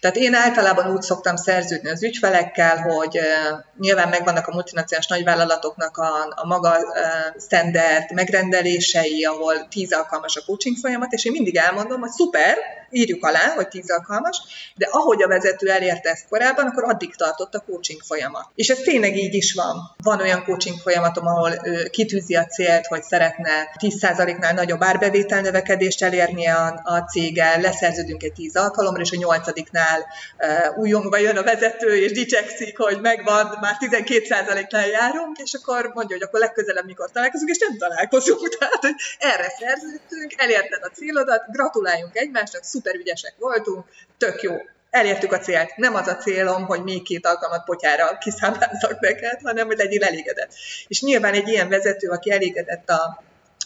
[0.00, 3.18] Tehát én általában úgy szoktam szerződni az ügyfelekkel, hogy
[3.78, 6.76] nyilván megvannak a multinacionális nagyvállalatoknak a, a maga
[7.40, 12.56] standard megrendelései, ahol tíz alkalmas a coaching folyamat, és én mindig elmondom, hogy szuper,
[12.92, 14.38] írjuk alá, hogy tíz alkalmas,
[14.76, 18.46] de ahogy a vezető elérte ezt korábban, akkor addig tartott a coaching folyamat.
[18.54, 19.76] És ez tényleg így is van.
[20.02, 21.50] Van olyan coaching folyamatom, ahol
[21.90, 28.32] kitűzi a célt, hogy szeretne 10%-nál nagyobb árbevétel növekedést elérni a, a céggel, leszerződünk egy
[28.32, 33.76] 10 alkalomra, és a nyolcadiknál uh, újongva jön a vezető, és dicsekszik, hogy megvan, már
[33.80, 38.48] 12%-nál járunk, és akkor mondja, hogy akkor legközelebb mikor találkozunk, és nem találkozunk.
[38.58, 43.84] Tehát, hogy erre szerződtünk, elérted a célodat, gratuláljunk egymásnak, szuper ügyesek voltunk,
[44.18, 44.52] tök jó,
[44.90, 45.76] elértük a célt.
[45.76, 50.52] Nem az a célom, hogy még két alkalmat potyára kiszámláztak neked, hanem hogy legyél elégedett.
[50.88, 53.22] És nyilván egy ilyen vezető, aki elégedett a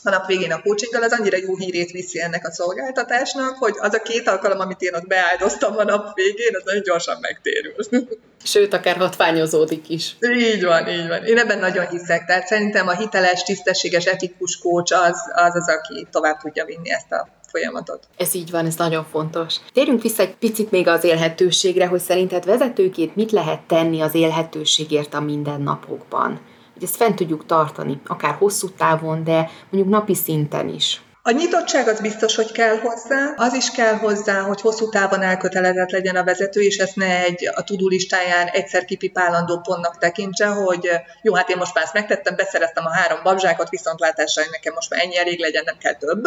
[0.06, 3.94] a nap végén a coachinggal, az annyira jó hírét viszi ennek a szolgáltatásnak, hogy az
[3.94, 7.74] a két alkalom, amit én ott beáldoztam a nap végén, az nagyon gyorsan megtérül.
[8.44, 10.16] Sőt, akár hatványozódik is.
[10.20, 11.24] Így van, így van.
[11.24, 12.24] Én ebben nagyon hiszek.
[12.24, 17.12] Tehát szerintem a hiteles, tisztességes, etikus coach az az, az aki tovább tudja vinni ezt
[17.12, 18.09] a folyamatot.
[18.16, 19.57] Ez így van, ez nagyon fontos.
[19.72, 25.14] Térjünk vissza egy picit még az élhetőségre, hogy szerinted vezetőként mit lehet tenni az élhetőségért
[25.14, 26.40] a mindennapokban?
[26.72, 31.00] Hogy ezt fent tudjuk tartani, akár hosszú távon, de mondjuk napi szinten is.
[31.27, 33.35] A nyitottság az biztos, hogy kell hozzá.
[33.37, 37.51] Az is kell hozzá, hogy hosszú távon elkötelezett legyen a vezető, és ezt ne egy
[37.55, 40.91] a tudó listáján egyszer kipipálandó pontnak tekintse, hogy
[41.22, 45.01] jó, hát én most már ezt megtettem, beszereztem a három babzsákot, viszontlátásra nekem most már
[45.01, 46.24] ennyi elég legyen, nem kell több,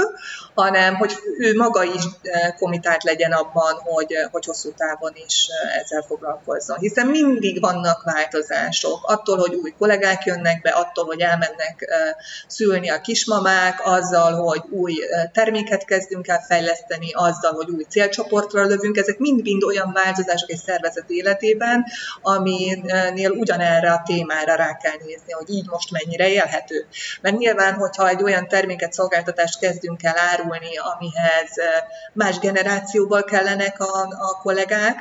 [0.54, 5.48] hanem hogy ő maga is eh, komitált legyen abban, hogy, eh, hogy hosszú távon is
[5.50, 6.78] eh, ezzel foglalkozzon.
[6.78, 11.90] Hiszen mindig vannak változások, attól, hogy új kollégák jönnek be, attól, hogy elmennek
[12.48, 14.96] szülni a kismamák, azzal, hogy új új
[15.34, 21.10] terméket kezdünk el fejleszteni, azzal, hogy új célcsoportra lövünk, ezek mind-mind olyan változások egy szervezet
[21.10, 21.86] életében,
[22.22, 26.88] aminél ugyanerre a témára rá kell nézni, hogy így most mennyire élhető.
[27.22, 31.52] Mert nyilván, hogyha egy olyan terméket, szolgáltatást kezdünk el árulni, amihez
[32.14, 34.98] más generációból kellenek a, a kollégák,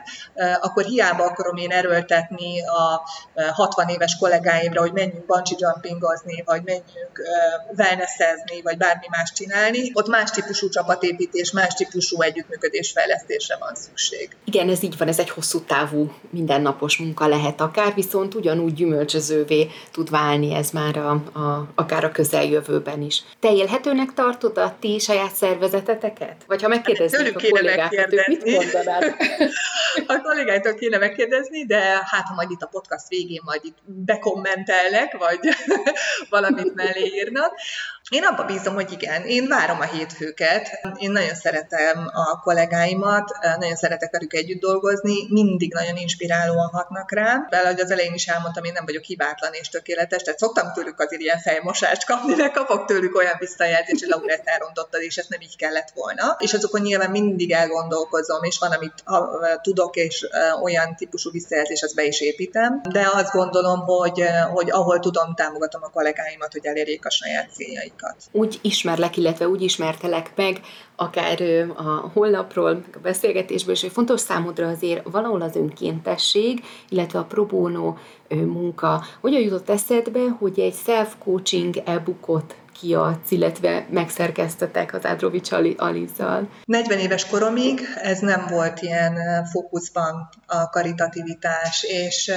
[0.61, 3.09] akkor hiába akarom én erőltetni a
[3.53, 7.23] 60 éves kollégáimra, hogy menjünk bungee jumpingozni, vagy menjünk
[7.77, 13.75] wellnessezni, vagy bármi más csinálni, csinálni, ott más típusú csapatépítés, más típusú együttműködés fejlesztésre van
[13.75, 14.29] szükség.
[14.45, 19.71] Igen, ez így van, ez egy hosszú távú, mindennapos munka lehet akár, viszont ugyanúgy gyümölcsözővé
[19.93, 23.23] tud válni ez már a, a, akár a közeljövőben is.
[23.41, 26.45] Te élhetőnek tartod a ti saját szervezeteteket?
[26.47, 29.05] Vagy ha megkérdeznék a kollégákat, ők mit mondanád?
[30.07, 35.17] a kollégáitól kéne megkérdezni, de hát ha majd itt a podcast végén majd itt bekommentelnek,
[35.19, 35.39] vagy
[36.31, 37.53] valamit mellé írnak.
[38.11, 40.71] Én abba bízom, hogy igen, én várom a hétfőket.
[40.97, 47.47] Én nagyon szeretem a kollégáimat, nagyon szeretek velük együtt dolgozni, mindig nagyon inspirálóan hatnak rám.
[47.51, 51.01] Bele, hogy az elején is elmondtam, én nem vagyok hibátlan és tökéletes, tehát szoktam tőlük
[51.01, 55.41] azért ilyen fejmosást kapni, de kapok tőlük olyan visszajelzést, hogy Laura, elrontottad, és ezt nem
[55.41, 56.37] így kellett volna.
[56.39, 59.05] És azokon nyilván mindig elgondolkozom, és van, amit
[59.63, 60.27] tudok, és
[60.63, 62.81] olyan típusú visszajelzés, azt be is építem.
[62.91, 67.49] De azt gondolom, hogy, hogy ahol tudom, támogatom a kollégáimat, hogy elérjék a saját
[67.99, 68.29] céljaikat.
[68.33, 70.61] Úgy ismerlek, illetve úgy ismertelek meg,
[70.97, 71.43] akár
[71.77, 77.47] a holnapról, a beszélgetésből, és hogy fontos számodra azért valahol az önkéntesség, illetve a pro
[77.47, 77.95] bono
[78.29, 79.05] munka.
[79.21, 86.49] Hogyan jutott eszedbe, hogy egy self-coaching e-bookot kiadsz, illetve megszerkeztetek az Ádrovics Alizzal?
[86.65, 92.33] 40 éves koromig ez nem volt ilyen fókuszban a karitativitás, és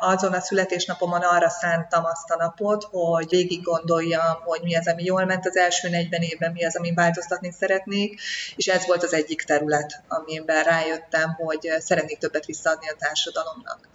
[0.00, 5.04] azon a születésnapomon arra szántam azt a napot, hogy végig gondoljam, hogy mi az, ami
[5.04, 8.20] jól ment az első 40 évben, mi az, ami változtatni szeretnék,
[8.56, 13.88] és ez volt az egyik terület, amiben rájöttem, hogy szeretnék többet visszaadni a társadalomnak.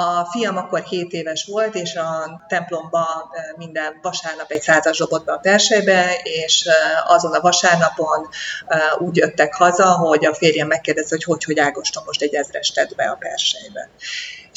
[0.00, 5.38] A fiam akkor 7 éves volt, és a templomba minden vasárnap egy százas zsobotba a
[5.38, 6.68] persejbe, és
[7.06, 8.28] azon a vasárnapon
[8.98, 12.94] úgy jöttek haza, hogy a férjem megkérdezte, hogy hogy, hogy Ágoston most egy ezres tett
[12.94, 13.88] be a persejbe.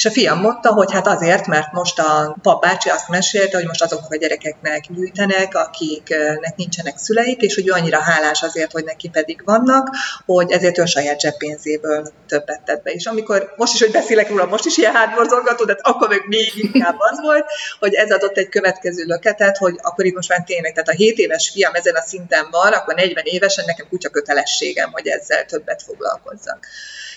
[0.02, 3.84] És a fiam mondta, hogy hát azért, mert most a papácsi azt mesélte, hogy most
[3.84, 9.10] azoknak a gyerekeknek gyűjtenek, akiknek nincsenek szüleik, és hogy ő annyira hálás azért, hogy neki
[9.10, 9.90] pedig vannak,
[10.26, 12.92] hogy ezért ő saját zseppénzéből többet tett be.
[12.92, 16.52] És amikor most is, hogy beszélek róla, most is ilyen hátborzongató, de akkor még még
[16.56, 17.46] inkább az volt,
[17.80, 21.18] hogy ez adott egy következő löketet, hogy akkor itt most már tényleg, tehát a 7
[21.18, 25.82] éves fiam ezen a szinten van, akkor 40 évesen nekem kutya kötelességem, hogy ezzel többet
[25.82, 26.68] foglalkozzak.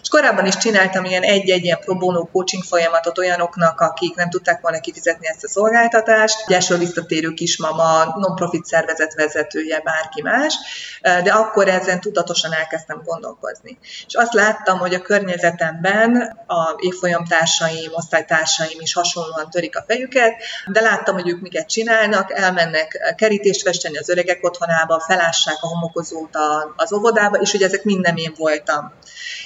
[0.05, 4.61] És korábban is csináltam ilyen egy-egy ilyen pro bono coaching folyamatot olyanoknak, akik nem tudták
[4.61, 10.55] volna kifizetni ezt a szolgáltatást, gyásról visszatérő kismama, non-profit szervezet vezetője, bárki más,
[11.01, 13.79] de akkor ezen tudatosan elkezdtem gondolkozni.
[14.07, 20.33] És azt láttam, hogy a környezetemben a évfolyamtársaim, osztálytársaim is hasonlóan törik a fejüket,
[20.67, 26.37] de láttam, hogy ők miket csinálnak, elmennek kerítést festeni az öregek otthonába, felássák a homokozót
[26.77, 28.93] az óvodába, és hogy ezek minden én voltam.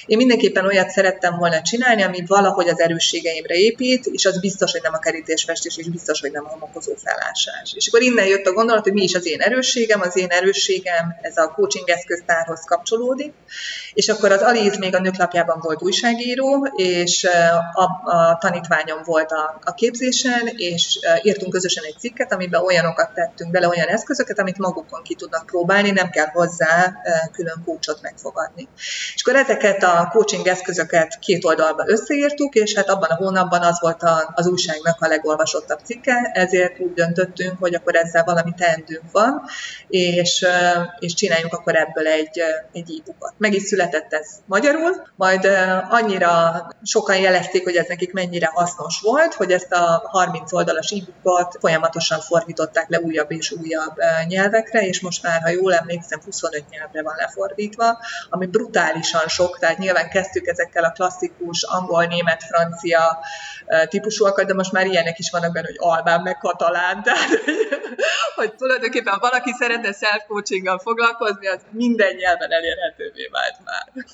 [0.05, 2.79] Én mindenképpen olyat szerettem volna csinálni, ami valahogy az
[3.09, 6.93] erősségeimre épít, és az biztos, hogy nem a kerítésfestés, és biztos, hogy nem a homokozó
[6.95, 7.73] felásás.
[7.75, 11.15] És akkor innen jött a gondolat, hogy mi is az én erősségem, az én erősségem
[11.21, 13.33] ez a coaching eszköztárhoz kapcsolódik,
[13.93, 17.27] és akkor az Aliz még a nőklapjában volt újságíró, és
[17.73, 23.51] a, a tanítványom volt a, a képzésen, és írtunk közösen egy cikket, amiben olyanokat tettünk
[23.51, 26.93] bele, olyan eszközöket, amit magukon ki tudnak próbálni, nem kell hozzá
[27.31, 28.67] külön kócsot megfogadni.
[29.15, 33.79] És akkor ezeket a coaching eszközöket két oldalban összeírtuk, és hát abban a hónapban az
[33.79, 39.11] volt a, az újságnak a legolvasottabb cikke, ezért úgy döntöttünk, hogy akkor ezzel valami teendőnk
[39.11, 39.41] van,
[39.87, 40.45] és,
[40.99, 42.41] és csináljunk akkor ebből egy,
[42.71, 43.33] egy e-bookot.
[43.37, 45.47] Meg is született ez magyarul, majd
[45.89, 51.57] annyira sokan jelezték, hogy ez nekik mennyire hasznos volt, hogy ezt a 30 oldalas e-bookot
[51.59, 53.95] folyamatosan fordították le újabb és újabb
[54.27, 59.77] nyelvekre, és most már, ha jól emlékszem, 25 nyelvre van lefordítva, ami brutálisan sok, tehát
[59.77, 62.88] nyilván kezdtük ezekkel a klasszikus angol, német, francia
[63.89, 67.29] típusúakat, de most már ilyenek is vannak benne, hogy albán, meg katalán, tehát
[68.35, 74.05] hogy tulajdonképpen ha valaki szeretne self-coachinggal foglalkozni, az minden nyelven elérhetővé vált már.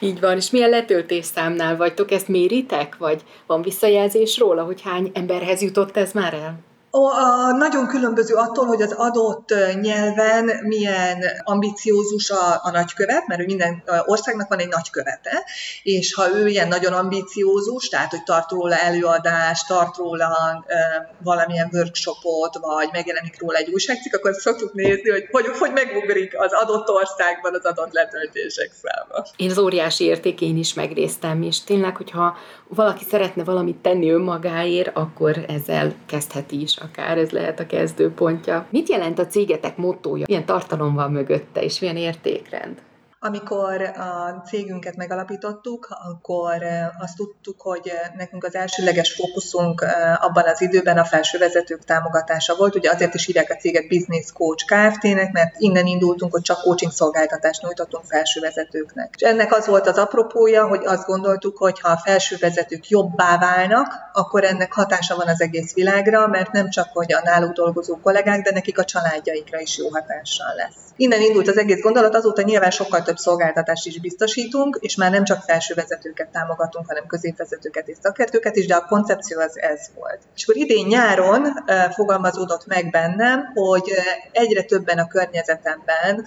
[0.00, 5.62] Így van, és milyen letöltésszámnál vagytok, ezt méritek, vagy van visszajelzés róla, hogy hány emberhez
[5.62, 6.66] jutott ez már el?
[6.90, 13.82] A, nagyon különböző attól, hogy az adott nyelven milyen ambiciózus a, a nagykövet, mert minden
[14.06, 15.44] országnak van egy nagykövete,
[15.82, 20.76] és ha ő ilyen nagyon ambiciózus, tehát hogy tart róla előadást, tart róla e,
[21.22, 26.52] valamilyen workshopot, vagy megjelenik róla egy újságcikk, akkor szoktuk nézni, hogy hogy, hogy megugrik az
[26.52, 29.24] adott országban az adott letöltések száma.
[29.36, 32.36] Én az óriási értékén is megréztem, és tényleg, hogyha
[32.68, 38.66] valaki szeretne valamit tenni önmagáért, akkor ezzel kezdheti is akár, ez lehet a kezdőpontja.
[38.70, 40.24] Mit jelent a cégetek mottója?
[40.26, 42.82] Milyen tartalom van mögötte, és milyen értékrend?
[43.20, 46.62] Amikor a cégünket megalapítottuk, akkor
[46.98, 49.84] azt tudtuk, hogy nekünk az elsőleges fókuszunk
[50.20, 52.74] abban az időben a felsővezetők támogatása volt.
[52.74, 56.92] Ugye azért is hívják a céget Business Coach Kft-nek, mert innen indultunk, hogy csak coaching
[56.92, 59.14] szolgáltatást nyújtottunk felsővezetőknek.
[59.16, 63.94] És ennek az volt az apropója, hogy azt gondoltuk, hogy ha a felsővezetők jobbá válnak,
[64.12, 68.42] akkor ennek hatása van az egész világra, mert nem csak hogy a náluk dolgozó kollégák,
[68.42, 70.76] de nekik a családjaikra is jó hatással lesz.
[70.96, 75.24] Innen indult az egész gondolat, azóta nyilván sokkal több szolgáltatást is biztosítunk, és már nem
[75.24, 80.18] csak felső vezetőket támogatunk, hanem középvezetőket és szakértőket is, de a koncepció az ez volt.
[80.34, 83.92] És akkor idén nyáron fogalmazódott meg bennem, hogy
[84.32, 86.24] egyre többen a környezetemben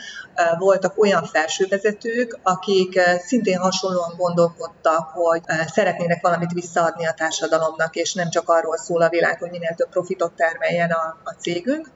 [0.58, 5.42] voltak olyan felsővezetők, akik szintén hasonlóan gondolkodtak, hogy
[5.74, 9.90] szeretnének valamit visszaadni a társadalomnak, és nem csak arról szól a világ, hogy minél több
[9.90, 11.90] profitot termeljen a, a cégünk,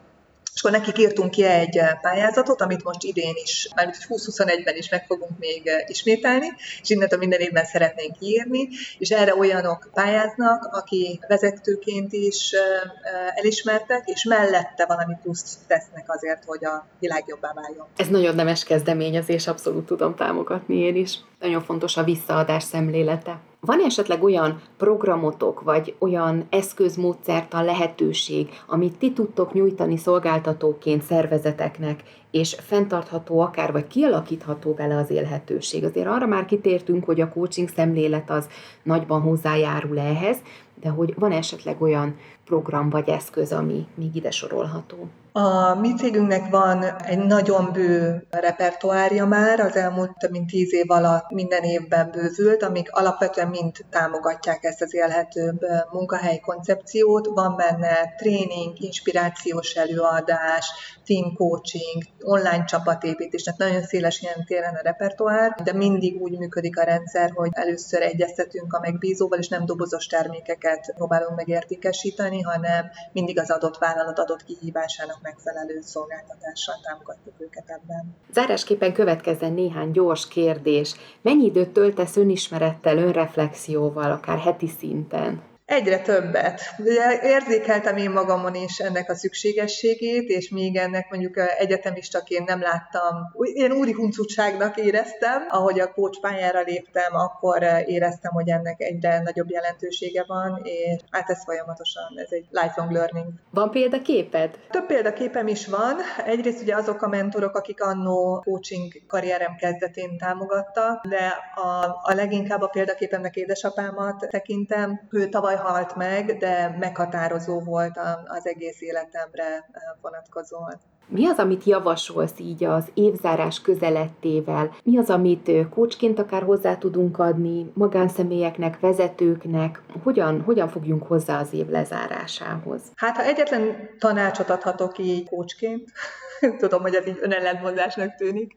[0.56, 4.90] és akkor nekik írtunk ki egy eh, pályázatot, amit most idén is, mármint 2021-ben is
[4.90, 6.48] meg fogunk még eh, ismételni,
[6.82, 12.92] és innentől minden évben szeretnénk írni, és erre olyanok pályáznak, aki vezetőként is eh,
[13.36, 17.88] elismertek, és mellette valami pluszt tesznek azért, hogy a világ jobbá váljon.
[17.96, 21.20] Ez nagyon nemes kezdeményezés, abszolút tudom támogatni én is.
[21.40, 23.40] Nagyon fontos a visszaadás szemlélete.
[23.66, 32.56] Van esetleg olyan programotok, vagy olyan eszközmódszertan lehetőség, amit ti tudtok nyújtani szolgáltatóként szervezeteknek, és
[32.60, 35.84] fenntartható akár, vagy kialakítható vele az élhetőség.
[35.84, 38.48] Azért arra már kitértünk, hogy a coaching szemlélet az
[38.84, 40.38] nagyban hozzájárul ehhez,
[40.82, 42.16] de hogy van esetleg olyan
[42.46, 45.10] program vagy eszköz, ami még ide sorolható?
[45.38, 50.92] A mi cégünknek van egy nagyon bő repertoárja már, az elmúlt több mint tíz év
[50.92, 55.60] alatt minden évben bővült, amik alapvetően mind támogatják ezt az élhetőbb
[55.92, 57.28] munkahely koncepciót.
[57.28, 60.72] Van benne tréning, inspirációs előadás,
[61.06, 66.80] team coaching, online csapatépítés, tehát nagyon széles ilyen téren a repertoár, de mindig úgy működik
[66.80, 70.65] a rendszer, hogy először egyeztetünk a megbízóval, és nem dobozos termékeket
[70.96, 78.16] próbálunk megértékesíteni, hanem mindig az adott vállalat adott kihívásának megfelelő szolgáltatással támogatjuk őket ebben.
[78.34, 80.96] Zárásképpen következzen néhány gyors kérdés.
[81.22, 85.54] Mennyi időt töltesz önismerettel, önreflexióval, akár heti szinten?
[85.66, 86.62] Egyre többet.
[86.78, 93.16] Ugye érzékeltem én magamon is ennek a szükségességét, és még ennek mondjuk egyetemistaként nem láttam,
[93.54, 99.50] én úri huncutságnak éreztem, ahogy a coach pályára léptem, akkor éreztem, hogy ennek egyre nagyobb
[99.50, 103.28] jelentősége van, és hát ez folyamatosan, ez egy lifelong learning.
[103.52, 104.60] Van példaképed?
[104.70, 105.96] Több példaképem is van.
[106.26, 112.62] Egyrészt ugye azok a mentorok, akik annó coaching karrierem kezdetén támogattak, de a, a leginkább
[112.62, 115.08] a példaképemnek édesapámat tekintem.
[115.12, 119.66] Ő tavaly tavaly halt meg, de meghatározó volt az egész életemre
[120.02, 120.80] vonatkozóan.
[121.08, 124.76] Mi az, amit javasolsz így az évzárás közelettével?
[124.84, 129.82] Mi az, amit kócsként akár hozzá tudunk adni magánszemélyeknek, vezetőknek?
[130.04, 132.82] Hogyan, hogyan fogjunk hozzá az év lezárásához?
[132.96, 135.92] Hát, ha egyetlen tanácsot adhatok így kócsként,
[136.60, 138.54] tudom, hogy ez így önellentmondásnak tűnik.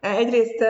[0.00, 0.64] Egyrészt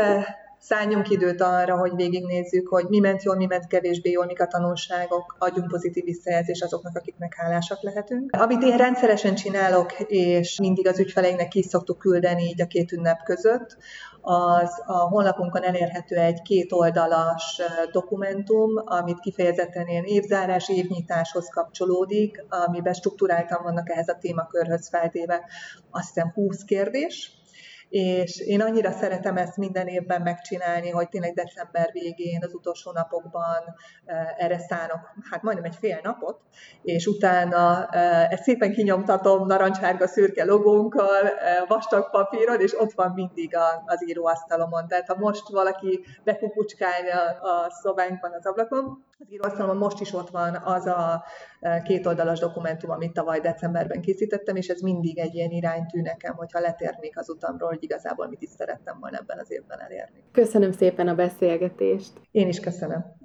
[0.61, 4.47] szálljunk időt arra, hogy végignézzük, hogy mi ment jól, mi ment kevésbé jól, mik a
[4.47, 8.37] tanulságok, adjunk pozitív visszajelzés azoknak, akiknek hálásak lehetünk.
[8.37, 13.23] Amit én rendszeresen csinálok, és mindig az ügyfeleinknek ki szoktuk küldeni így a két ünnep
[13.23, 13.77] között,
[14.21, 17.61] az a honlapunkon elérhető egy kétoldalas
[17.93, 25.45] dokumentum, amit kifejezetten ilyen évzárás, évnyitáshoz kapcsolódik, amiben struktúráltan vannak ehhez a témakörhöz feltéve
[25.91, 27.40] azt hiszem 20 kérdés,
[27.91, 33.75] és én annyira szeretem ezt minden évben megcsinálni, hogy tényleg december végén, az utolsó napokban
[34.39, 36.41] erre szánok, hát majdnem egy fél napot,
[36.83, 37.87] és utána
[38.31, 41.31] ezt szépen kinyomtatom narancsárga szürke logónkkal,
[41.69, 44.89] vastag papíron, és ott van mindig az íróasztalomon.
[44.89, 50.55] Tehát ha most valaki bekukucskálja a szobánkban az ablakon, az íróasztalomon most is ott van
[50.55, 51.25] az a
[51.85, 56.61] két oldalas dokumentum, amit tavaly decemberben készítettem, és ez mindig egy ilyen iránytű nekem, hogyha
[56.61, 60.25] letérnék az utamról, hogy igazából mit is szerettem volna ebben az évben elérni.
[60.33, 62.13] Köszönöm szépen a beszélgetést.
[62.31, 63.20] Én is köszönöm.